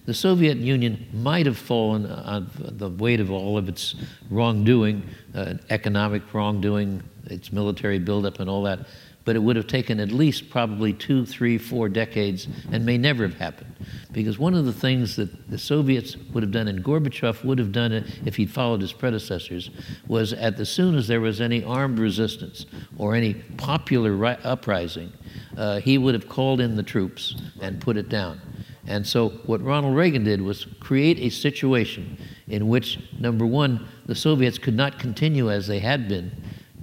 the 0.05 0.13
Soviet 0.13 0.57
Union 0.57 1.07
might 1.11 1.45
have 1.45 1.57
fallen 1.57 2.05
on 2.05 2.49
the 2.55 2.89
weight 2.89 3.19
of 3.19 3.31
all 3.31 3.57
of 3.57 3.67
its 3.67 3.95
wrongdoing, 4.29 5.03
uh, 5.35 5.55
economic 5.69 6.33
wrongdoing, 6.33 7.03
its 7.25 7.51
military 7.51 7.99
buildup, 7.99 8.39
and 8.39 8.49
all 8.49 8.63
that 8.63 8.87
but 9.27 9.35
it 9.35 9.39
would 9.39 9.57
have 9.57 9.67
taken 9.67 9.99
at 9.99 10.09
least 10.09 10.49
probably 10.49 10.93
two, 10.93 11.25
three, 11.25 11.57
four 11.57 11.89
decades 11.89 12.47
and 12.71 12.85
may 12.85 12.97
never 12.97 13.27
have 13.27 13.37
happened. 13.37 13.75
Because 14.13 14.39
one 14.39 14.53
of 14.53 14.63
the 14.63 14.71
things 14.71 15.17
that 15.17 15.49
the 15.51 15.57
Soviets 15.57 16.15
would 16.31 16.43
have 16.43 16.53
done, 16.53 16.69
and 16.69 16.81
Gorbachev 16.81 17.43
would 17.43 17.59
have 17.59 17.73
done 17.73 17.91
it 17.91 18.05
if 18.25 18.37
he'd 18.37 18.49
followed 18.49 18.79
his 18.79 18.93
predecessors, 18.93 19.69
was 20.07 20.31
at 20.31 20.57
as 20.61 20.69
soon 20.69 20.95
as 20.95 21.09
there 21.09 21.19
was 21.19 21.41
any 21.41 21.61
armed 21.61 21.99
resistance 21.99 22.67
or 22.97 23.15
any 23.15 23.33
popular 23.33 24.13
ri- 24.15 24.37
uprising, 24.45 25.11
uh, 25.57 25.81
he 25.81 25.97
would 25.97 26.13
have 26.13 26.29
called 26.29 26.61
in 26.61 26.77
the 26.77 26.83
troops 26.83 27.35
and 27.59 27.81
put 27.81 27.97
it 27.97 28.07
down. 28.07 28.39
And 28.87 29.05
so, 29.05 29.31
what 29.45 29.61
Ronald 29.61 29.97
Reagan 29.97 30.23
did 30.23 30.41
was 30.41 30.65
create 30.79 31.19
a 31.19 31.29
situation 31.29 32.17
in 32.47 32.69
which, 32.69 32.97
number 33.19 33.45
one, 33.45 33.89
the 34.05 34.15
Soviets 34.15 34.57
could 34.57 34.77
not 34.77 34.99
continue 34.99 35.51
as 35.51 35.67
they 35.67 35.79
had 35.79 36.07
been 36.07 36.31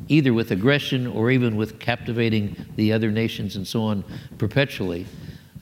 either 0.08 0.32
with 0.32 0.50
aggression 0.50 1.06
or 1.06 1.30
even 1.30 1.56
with 1.56 1.78
captivating 1.78 2.56
the 2.76 2.92
other 2.92 3.10
nations 3.10 3.56
and 3.56 3.66
so 3.66 3.82
on 3.82 4.04
perpetually, 4.38 5.06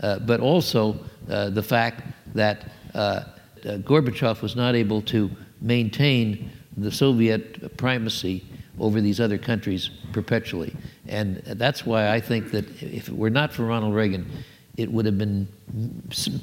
uh, 0.00 0.18
but 0.20 0.40
also 0.40 0.98
uh, 1.28 1.50
the 1.50 1.62
fact 1.62 2.02
that 2.35 2.70
uh, 2.94 2.98
uh, 2.98 3.24
Gorbachev 3.78 4.42
was 4.42 4.57
not 4.57 4.74
able 4.74 5.02
to 5.02 5.31
maintain 5.61 6.50
the 6.76 6.90
Soviet 6.90 7.76
primacy 7.76 8.44
over 8.81 9.00
these 9.00 9.20
other 9.20 9.38
countries 9.38 9.90
perpetually. 10.12 10.74
And 11.07 11.37
that's 11.37 11.87
why 11.87 12.11
I 12.11 12.20
think 12.20 12.50
that 12.52 12.83
if 12.83 13.09
it 13.09 13.16
were 13.16 13.31
not 13.31 13.52
for 13.52 13.64
Ronald 13.64 13.94
Reagan, 13.94 14.26
it 14.76 14.90
would 14.90 15.04
have 15.04 15.18
been 15.18 15.46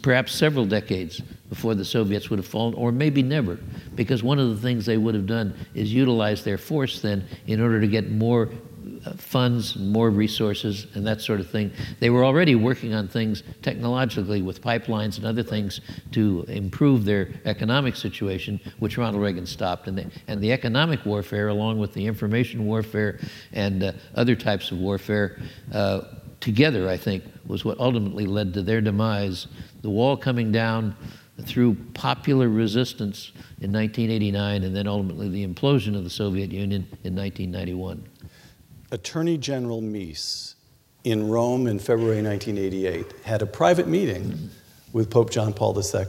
perhaps 0.01 0.33
several 0.33 0.65
decades 0.65 1.21
before 1.49 1.73
the 1.73 1.85
Soviets 1.85 2.29
would 2.29 2.37
have 2.37 2.47
fallen, 2.47 2.75
or 2.75 2.91
maybe 2.91 3.23
never, 3.23 3.57
because 3.95 4.21
one 4.21 4.37
of 4.37 4.49
the 4.49 4.61
things 4.61 4.85
they 4.85 4.97
would 4.97 5.15
have 5.15 5.25
done 5.25 5.53
is 5.73 5.91
utilize 5.91 6.43
their 6.43 6.57
force 6.57 7.01
then 7.01 7.25
in 7.47 7.59
order 7.59 7.81
to 7.81 7.87
get 7.87 8.11
more 8.11 8.49
uh, 9.05 9.13
funds, 9.13 9.77
more 9.77 10.09
resources, 10.09 10.85
and 10.93 11.07
that 11.07 11.21
sort 11.21 11.39
of 11.39 11.49
thing. 11.49 11.71
They 11.99 12.09
were 12.09 12.23
already 12.23 12.53
working 12.55 12.93
on 12.93 13.07
things 13.07 13.43
technologically 13.61 14.41
with 14.41 14.61
pipelines 14.61 15.17
and 15.17 15.25
other 15.25 15.43
things 15.43 15.81
to 16.11 16.45
improve 16.47 17.05
their 17.05 17.29
economic 17.45 17.95
situation, 17.95 18.59
which 18.79 18.97
Ronald 18.97 19.23
Reagan 19.23 19.45
stopped. 19.45 19.87
And 19.87 19.97
the, 19.97 20.05
and 20.27 20.41
the 20.41 20.51
economic 20.51 21.05
warfare, 21.05 21.47
along 21.47 21.79
with 21.79 21.93
the 21.93 22.05
information 22.05 22.65
warfare 22.65 23.19
and 23.53 23.83
uh, 23.83 23.93
other 24.15 24.35
types 24.35 24.71
of 24.71 24.77
warfare, 24.77 25.39
uh, 25.73 26.01
together, 26.39 26.89
I 26.89 26.97
think, 26.97 27.23
was 27.45 27.65
what 27.65 27.79
ultimately 27.79 28.25
led 28.25 28.53
to 28.53 28.61
their 28.61 28.81
demise. 28.81 29.47
The 29.81 29.89
wall 29.89 30.17
coming 30.17 30.51
down 30.51 30.95
through 31.43 31.75
popular 31.93 32.49
resistance 32.49 33.31
in 33.61 33.71
1989, 33.71 34.63
and 34.63 34.75
then 34.75 34.87
ultimately 34.87 35.29
the 35.29 35.45
implosion 35.45 35.95
of 35.95 36.03
the 36.03 36.09
Soviet 36.09 36.51
Union 36.51 36.87
in 37.03 37.15
1991. 37.15 38.03
Attorney 38.91 39.37
General 39.37 39.81
Meese 39.81 40.55
in 41.03 41.29
Rome 41.29 41.67
in 41.67 41.79
February 41.79 42.21
1988 42.21 43.05
had 43.23 43.41
a 43.41 43.45
private 43.45 43.87
meeting 43.87 44.49
with 44.91 45.09
Pope 45.09 45.29
John 45.29 45.53
Paul 45.53 45.77
II. 45.77 46.03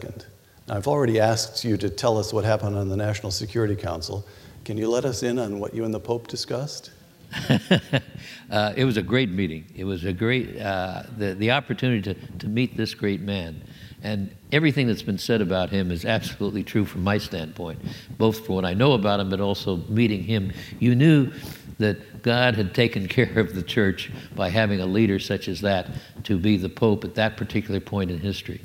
Now, 0.66 0.77
I've 0.77 0.88
already 0.88 1.21
asked 1.21 1.64
you 1.64 1.77
to 1.77 1.90
tell 1.90 2.19
us 2.19 2.33
what 2.33 2.45
happened 2.45 2.77
on 2.77 2.88
the 2.88 2.97
National 2.97 3.31
Security 3.31 3.77
Council. 3.77 4.27
Can 4.64 4.79
you 4.79 4.88
let 4.90 5.05
us 5.05 5.23
in 5.23 5.38
on 5.38 5.61
what 5.61 5.75
you 5.75 5.85
and 5.85 5.95
the 5.95 6.01
Pope 6.01 6.27
discussed? 6.27 6.90
uh, 8.51 8.73
it 8.77 8.85
was 8.85 8.97
a 8.97 9.03
great 9.03 9.31
meeting. 9.31 9.64
It 9.75 9.85
was 9.85 10.05
a 10.05 10.12
great, 10.12 10.61
uh, 10.61 11.05
the, 11.16 11.35
the 11.35 11.53
opportunity 11.53 12.03
to, 12.14 12.14
to 12.38 12.49
meet 12.49 12.77
this 12.77 12.95
great 12.95 13.21
man. 13.21 13.62
And 14.03 14.35
everything 14.51 14.87
that's 14.87 15.03
been 15.03 15.19
said 15.19 15.40
about 15.40 15.71
him 15.71 15.90
is 15.90 16.05
absolutely 16.05 16.64
true 16.64 16.85
from 16.85 17.05
my 17.05 17.19
standpoint, 17.19 17.81
both 18.16 18.47
for 18.47 18.55
what 18.55 18.64
I 18.64 18.75
know 18.75 18.93
about 18.93 19.21
him, 19.21 19.31
but 19.31 19.40
also 19.40 19.77
meeting 19.88 20.23
him. 20.23 20.53
You 20.79 20.95
knew 20.95 21.33
that 21.79 22.23
God 22.23 22.55
had 22.55 22.75
taken 22.75 23.09
care 23.09 23.38
of 23.38 23.55
the 23.55 23.62
church 23.62 24.11
by 24.35 24.49
having 24.49 24.81
a 24.81 24.87
leader 24.87 25.19
such 25.19 25.49
as 25.49 25.61
that 25.62 25.88
to 26.25 26.38
be 26.38 26.57
the 26.57 26.69
Pope 26.69 27.05
at 27.05 27.14
that 27.16 27.37
particular 27.37 27.81
point 27.81 28.11
in 28.11 28.19
history. 28.19 28.61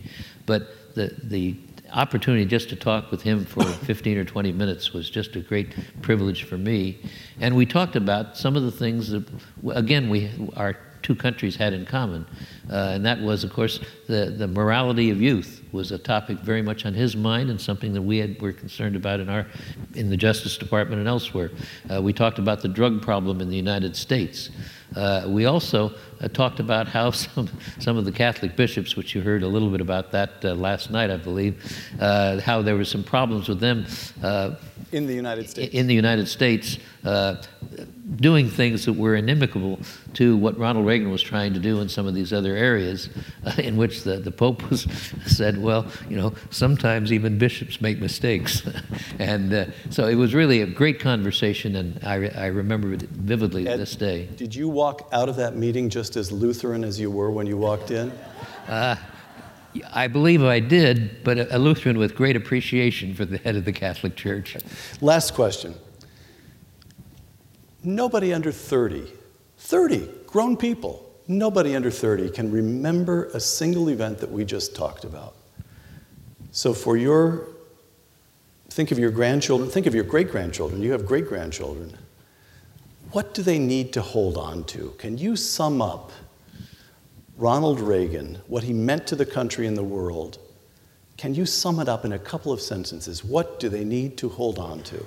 But 0.45 0.95
the, 0.95 1.13
the 1.23 1.57
opportunity 1.91 2.45
just 2.45 2.69
to 2.69 2.75
talk 2.75 3.11
with 3.11 3.21
him 3.21 3.45
for 3.45 3.63
15 3.85 4.17
or 4.17 4.25
20 4.25 4.51
minutes 4.51 4.93
was 4.93 5.09
just 5.09 5.35
a 5.35 5.39
great 5.39 5.73
privilege 6.01 6.43
for 6.43 6.57
me. 6.57 7.01
And 7.39 7.55
we 7.55 7.65
talked 7.65 7.95
about 7.95 8.37
some 8.37 8.55
of 8.55 8.63
the 8.63 8.71
things 8.71 9.09
that, 9.09 9.27
again, 9.69 10.09
we 10.09 10.31
our 10.55 10.77
two 11.05 11.15
countries 11.15 11.55
had 11.55 11.71
in 11.71 11.85
common. 11.85 12.25
Uh, 12.67 12.93
and 12.95 13.05
that 13.05 13.21
was, 13.21 13.43
of 13.43 13.53
course, 13.53 13.79
the, 14.07 14.33
the 14.35 14.47
morality 14.47 15.11
of 15.11 15.21
youth 15.21 15.61
was 15.71 15.91
a 15.91 15.99
topic 15.99 16.39
very 16.39 16.63
much 16.63 16.83
on 16.83 16.95
his 16.95 17.15
mind 17.15 17.51
and 17.51 17.61
something 17.61 17.93
that 17.93 18.01
we 18.01 18.17
had, 18.17 18.41
were 18.41 18.51
concerned 18.51 18.95
about 18.95 19.19
in, 19.19 19.29
our, 19.29 19.45
in 19.93 20.09
the 20.09 20.17
Justice 20.17 20.57
Department 20.57 20.99
and 20.99 21.07
elsewhere. 21.07 21.51
Uh, 21.93 22.01
we 22.01 22.11
talked 22.11 22.39
about 22.39 22.61
the 22.61 22.67
drug 22.67 23.03
problem 23.03 23.39
in 23.39 23.51
the 23.51 23.55
United 23.55 23.95
States. 23.95 24.49
Uh, 24.95 25.25
we 25.27 25.45
also 25.45 25.93
uh, 26.21 26.27
talked 26.27 26.59
about 26.59 26.87
how 26.87 27.11
some, 27.25 27.47
some 27.77 27.97
of 27.97 28.05
the 28.05 28.11
Catholic 28.11 28.55
bishops, 28.55 28.95
which 28.95 29.13
you 29.13 29.21
heard 29.21 29.43
a 29.43 29.47
little 29.47 29.69
bit 29.69 29.81
about 29.81 30.11
that 30.11 30.43
uh, 30.43 30.55
last 30.55 30.89
night, 30.89 31.11
I 31.11 31.17
believe, 31.17 31.63
uh, 31.99 32.39
how 32.41 32.63
there 32.63 32.75
were 32.75 32.85
some 32.85 33.03
problems 33.03 33.47
with 33.47 33.59
them. 33.59 33.85
Uh, 34.23 34.55
in 34.91 35.05
the 35.05 35.13
United 35.13 35.49
States. 35.49 35.75
In 35.75 35.85
the 35.85 35.93
United 35.93 36.27
States, 36.27 36.79
uh, 37.03 37.35
doing 38.17 38.49
things 38.49 38.85
that 38.85 38.93
were 38.93 39.15
inimical 39.15 39.79
to 40.13 40.37
what 40.37 40.57
Ronald 40.57 40.85
Reagan 40.85 41.09
was 41.09 41.21
trying 41.21 41.53
to 41.53 41.59
do 41.59 41.79
in 41.81 41.89
some 41.89 42.05
of 42.05 42.13
these 42.13 42.31
other 42.31 42.55
areas, 42.55 43.09
in 43.57 43.77
which 43.77 44.03
the, 44.03 44.17
the 44.17 44.31
Pope 44.31 44.69
was 44.69 44.83
said, 45.25 45.61
well, 45.61 45.87
you 46.09 46.15
know, 46.15 46.33
sometimes 46.51 47.11
even 47.11 47.37
bishops 47.37 47.81
make 47.81 47.99
mistakes. 47.99 48.61
and 49.19 49.73
so 49.89 50.07
it 50.07 50.15
was 50.15 50.33
really 50.33 50.61
a 50.61 50.67
great 50.67 50.99
conversation, 50.99 51.75
and 51.75 51.99
I, 52.03 52.15
re- 52.15 52.31
I 52.31 52.47
remember 52.47 52.93
it 52.93 53.01
vividly 53.01 53.67
Ed, 53.67 53.77
this 53.77 53.95
day. 53.95 54.27
Did 54.35 54.53
you 54.53 54.69
walk 54.69 55.09
out 55.11 55.29
of 55.29 55.35
that 55.37 55.55
meeting 55.55 55.89
just 55.89 56.15
as 56.15 56.31
Lutheran 56.31 56.83
as 56.83 56.99
you 56.99 57.09
were 57.09 57.31
when 57.31 57.47
you 57.47 57.57
walked 57.57 57.91
in? 57.91 58.11
Uh, 58.67 58.95
I 59.91 60.07
believe 60.07 60.43
I 60.43 60.59
did, 60.59 61.23
but 61.23 61.51
a 61.51 61.57
Lutheran 61.57 61.97
with 61.97 62.15
great 62.15 62.35
appreciation 62.35 63.13
for 63.13 63.25
the 63.25 63.37
head 63.39 63.55
of 63.55 63.65
the 63.65 63.73
Catholic 63.73 64.15
Church. 64.15 64.55
Last 65.01 65.33
question. 65.33 65.75
Nobody 67.85 68.33
under 68.33 68.51
30, 68.51 69.11
30 69.59 70.09
grown 70.25 70.57
people, 70.57 71.09
nobody 71.27 71.75
under 71.75 71.91
30 71.91 72.31
can 72.31 72.51
remember 72.51 73.25
a 73.27 73.39
single 73.39 73.89
event 73.89 74.17
that 74.19 74.31
we 74.31 74.43
just 74.43 74.75
talked 74.75 75.03
about. 75.03 75.35
So 76.51 76.73
for 76.73 76.97
your, 76.97 77.47
think 78.69 78.91
of 78.91 78.97
your 78.97 79.11
grandchildren, 79.11 79.69
think 79.69 79.85
of 79.85 79.93
your 79.93 80.03
great 80.03 80.31
grandchildren, 80.31 80.81
you 80.81 80.91
have 80.93 81.05
great 81.05 81.27
grandchildren. 81.27 81.95
What 83.11 83.33
do 83.33 83.43
they 83.43 83.59
need 83.59 83.93
to 83.93 84.01
hold 84.01 84.35
on 84.35 84.63
to? 84.65 84.93
Can 84.97 85.17
you 85.17 85.35
sum 85.35 85.81
up 85.81 86.11
Ronald 87.37 87.79
Reagan, 87.79 88.39
what 88.47 88.63
he 88.63 88.73
meant 88.73 89.05
to 89.07 89.15
the 89.15 89.25
country 89.25 89.67
and 89.67 89.77
the 89.77 89.83
world? 89.83 90.39
Can 91.17 91.35
you 91.35 91.45
sum 91.45 91.79
it 91.79 91.87
up 91.87 92.03
in 92.03 92.13
a 92.13 92.19
couple 92.19 92.51
of 92.51 92.61
sentences? 92.61 93.23
What 93.23 93.59
do 93.59 93.69
they 93.69 93.83
need 93.83 94.17
to 94.17 94.29
hold 94.29 94.57
on 94.57 94.81
to? 94.83 95.05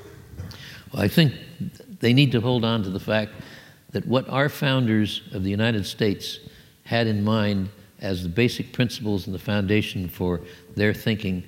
Well, 0.93 1.03
I 1.03 1.09
think 1.09 1.35
they 2.00 2.12
need 2.12 2.32
to 2.32 2.40
hold 2.40 2.64
on 2.64 2.82
to 2.82 2.90
the 2.90 3.00
fact 3.00 3.32
that 3.90 4.06
what 4.06 4.28
our 4.28 4.48
founders 4.48 5.22
of 5.32 5.42
the 5.42 5.50
United 5.50 5.87
States 5.87 6.40
had 6.84 7.06
in 7.06 7.24
mind 7.24 7.68
as 8.00 8.22
the 8.22 8.28
basic 8.28 8.72
principles 8.72 9.26
and 9.26 9.34
the 9.34 9.38
foundation 9.38 10.08
for 10.08 10.40
their 10.76 10.94
thinking 10.94 11.42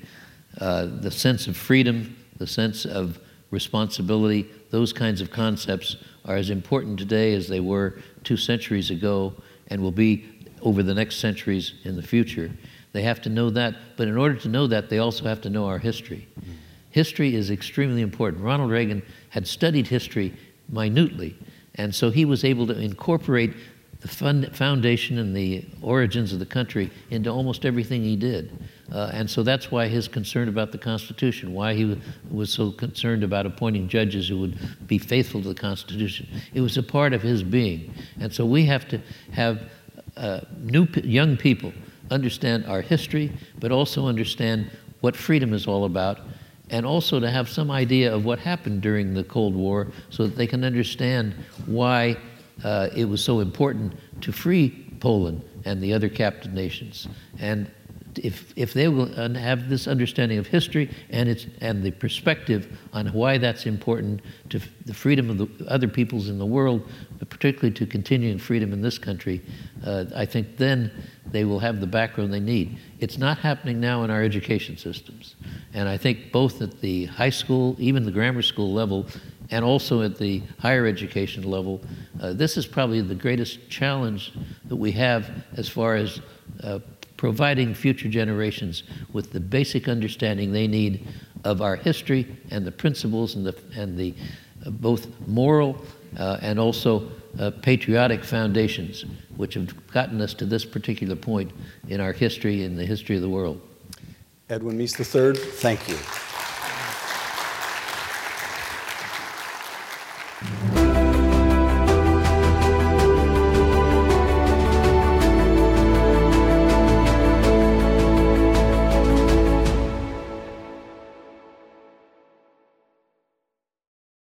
uh, 0.61 0.87
the 0.87 1.11
sense 1.11 1.47
of 1.47 1.57
freedom, 1.57 2.17
the 2.39 2.47
sense 2.47 2.85
of 2.85 3.19
responsibility, 3.51 4.49
those 4.71 4.93
kinds 4.93 5.21
of 5.21 5.31
concepts 5.31 5.97
are 6.25 6.37
as 6.37 6.51
important 6.51 6.99
today 6.99 7.35
as 7.35 7.49
they 7.49 7.61
were 7.61 7.99
two 8.25 8.37
centuries 8.37 8.91
ago 8.91 9.33
and 9.69 9.81
will 9.81 9.93
be 9.93 10.25
over 10.63 10.83
the 10.83 10.95
next 10.95 11.17
centuries 11.17 11.75
in 11.85 11.97
the 11.97 12.03
future. 12.03 12.51
They 12.93 13.03
have 13.03 13.23
to 13.23 13.29
know 13.29 13.51
that, 13.51 13.77
but 13.97 14.09
in 14.09 14.17
order 14.17 14.35
to 14.37 14.49
know 14.49 14.67
that, 14.67 14.91
they 14.91 14.99
also 14.99 15.25
have 15.25 15.41
to 15.43 15.51
know 15.51 15.67
our 15.67 15.79
history. 15.79 16.27
Mm-hmm. 16.41 16.53
History 16.91 17.35
is 17.35 17.51
extremely 17.51 18.03
important. 18.03 18.43
Ronald 18.43 18.71
Reagan 18.71 19.03
had 19.31 19.47
studied 19.47 19.87
history 19.87 20.35
minutely, 20.69 21.37
and 21.77 21.95
so 21.95 22.11
he 22.11 22.25
was 22.25 22.45
able 22.45 22.67
to 22.67 22.79
incorporate 22.79 23.55
the 24.01 24.09
fund, 24.09 24.57
foundation 24.57 25.19
and 25.19 25.37
the 25.37 25.65
origins 25.83 26.33
of 26.33 26.39
the 26.39 26.47
country 26.47 26.91
into 27.11 27.31
almost 27.31 27.67
everything 27.67 28.03
he 28.03 28.17
did. 28.17 28.51
Uh, 28.91 29.11
and 29.13 29.29
so 29.29 29.43
that's 29.43 29.71
why 29.71 29.87
his 29.87 30.09
concern 30.09 30.49
about 30.49 30.73
the 30.73 30.79
Constitution, 30.79 31.53
why 31.53 31.75
he 31.75 32.01
was 32.31 32.51
so 32.51 32.73
concerned 32.73 33.23
about 33.23 33.47
appointing 33.47 33.89
judges 33.89 34.29
who 34.29 34.39
would 34.39 34.59
be 34.87 34.99
faithful 34.99 35.43
to 35.43 35.49
the 35.49 35.55
Constitution. 35.55 36.27
It 36.55 36.61
was 36.61 36.77
a 36.77 36.83
part 36.83 37.13
of 37.13 37.23
his 37.23 37.43
being. 37.43 37.93
And 38.19 38.33
so 38.33 38.47
we 38.47 38.65
have 38.67 38.89
to 38.89 39.01
have 39.33 39.71
uh, 40.17 40.41
new 40.59 40.89
young 41.05 41.37
people 41.37 41.73
understand 42.11 42.67
our 42.67 42.81
history, 42.81 43.33
but 43.59 43.71
also 43.71 44.07
understand 44.07 44.71
what 45.01 45.15
freedom 45.15 45.53
is 45.53 45.67
all 45.67 45.85
about, 45.85 46.21
and 46.71 46.87
also 46.87 47.21
to 47.21 47.31
have 47.31 47.49
some 47.49 47.71
idea 47.71 48.15
of 48.15 48.25
what 48.25 48.39
happened 48.39 48.81
during 48.81 49.15
the 49.15 49.25
Cold 49.25 49.55
War 49.55 49.89
so 50.11 50.27
that 50.27 50.37
they 50.37 50.47
can 50.47 50.65
understand 50.65 51.35
why 51.67 52.17
uh, 52.65 52.89
it 52.95 53.07
was 53.07 53.23
so 53.23 53.41
important 53.41 53.95
to 54.23 54.33
free 54.33 54.87
Poland 55.01 55.43
and 55.65 55.83
the 55.83 55.93
other 55.93 56.09
captive 56.09 56.53
nations. 56.53 57.09
And 57.39 57.71
if, 58.19 58.53
if 58.57 58.73
they 58.73 58.89
will 58.89 59.07
have 59.35 59.69
this 59.69 59.87
understanding 59.87 60.39
of 60.39 60.47
history 60.47 60.91
and, 61.11 61.29
its, 61.29 61.47
and 61.61 61.83
the 61.83 61.91
perspective 61.91 62.79
on 62.93 63.07
why 63.09 63.39
that's 63.39 63.67
important 63.67 64.21
to 64.49 64.61
the 64.87 64.95
freedom 64.95 65.31
of 65.31 65.39
the 65.39 65.49
other 65.69 65.89
peoples 65.89 66.29
in 66.29 66.39
the 66.39 66.47
world, 66.47 66.89
but 67.19 67.29
particularly 67.29 67.73
to 67.75 67.87
continuing 67.87 68.39
freedom 68.39 68.73
in 68.73 68.83
this 68.83 68.99
country, 68.99 69.41
uh, 69.85 70.05
I 70.15 70.27
think 70.27 70.57
then 70.57 70.91
they 71.27 71.45
will 71.45 71.61
have 71.61 71.81
the 71.81 71.87
background 71.87 72.33
they 72.33 72.41
need. 72.41 72.79
It's 72.99 73.19
not 73.19 73.39
happening 73.39 73.81
now 73.81 74.03
in 74.05 74.11
our 74.11 74.23
education 74.23 74.77
systems. 74.77 75.37
And 75.73 75.89
I 75.89 75.97
think 75.97 76.33
both 76.33 76.61
at 76.63 76.81
the 76.81 77.07
high 77.07 77.31
school, 77.31 77.77
even 77.79 78.05
the 78.05 78.11
grammar 78.11 78.43
school 78.43 78.73
level, 78.73 79.07
and 79.51 79.65
also 79.65 80.03
at 80.03 80.17
the 80.17 80.43
higher 80.59 80.87
education 80.87 81.43
level, 81.43 81.81
uh, 82.21 82.33
this 82.33 82.57
is 82.57 82.67
probably 82.67 83.01
the 83.01 83.15
greatest 83.15 83.69
challenge 83.69 84.33
that 84.67 84.77
we 84.77 84.93
have 84.93 85.31
as 85.57 85.69
far 85.69 85.97
as 85.97 86.21
uh, 86.63 86.79
providing 87.21 87.75
future 87.75 88.09
generations 88.09 88.83
with 89.13 89.31
the 89.31 89.39
basic 89.39 89.89
understanding 89.89 90.53
they 90.53 90.67
need 90.67 91.07
of 91.45 91.61
our 91.61 91.77
history 91.77 92.27
and 92.51 92.67
the 92.67 92.73
principles 92.73 93.35
and 93.35 93.45
the, 93.45 93.55
and 93.77 93.99
the 93.99 94.15
uh, 94.65 94.71
both 94.71 95.07
moral 95.27 95.77
uh, 96.19 96.39
and 96.41 96.59
also 96.59 97.11
uh, 97.39 97.51
patriotic 97.61 98.25
foundations, 98.25 99.05
which 99.37 99.53
have 99.53 99.93
gotten 99.93 100.23
us 100.23 100.33
to 100.33 100.47
this 100.47 100.65
particular 100.65 101.15
point 101.15 101.53
in 101.89 102.01
our 102.01 102.15
history, 102.15 102.65
in 102.65 102.75
the 102.75 102.87
history 102.87 103.17
of 103.17 103.23
the 103.23 103.29
world. 103.29 103.61
Edwin 104.49 104.79
Meese 104.79 104.99
III, 104.99 105.37
thank 105.37 105.91
you. 105.91 106.30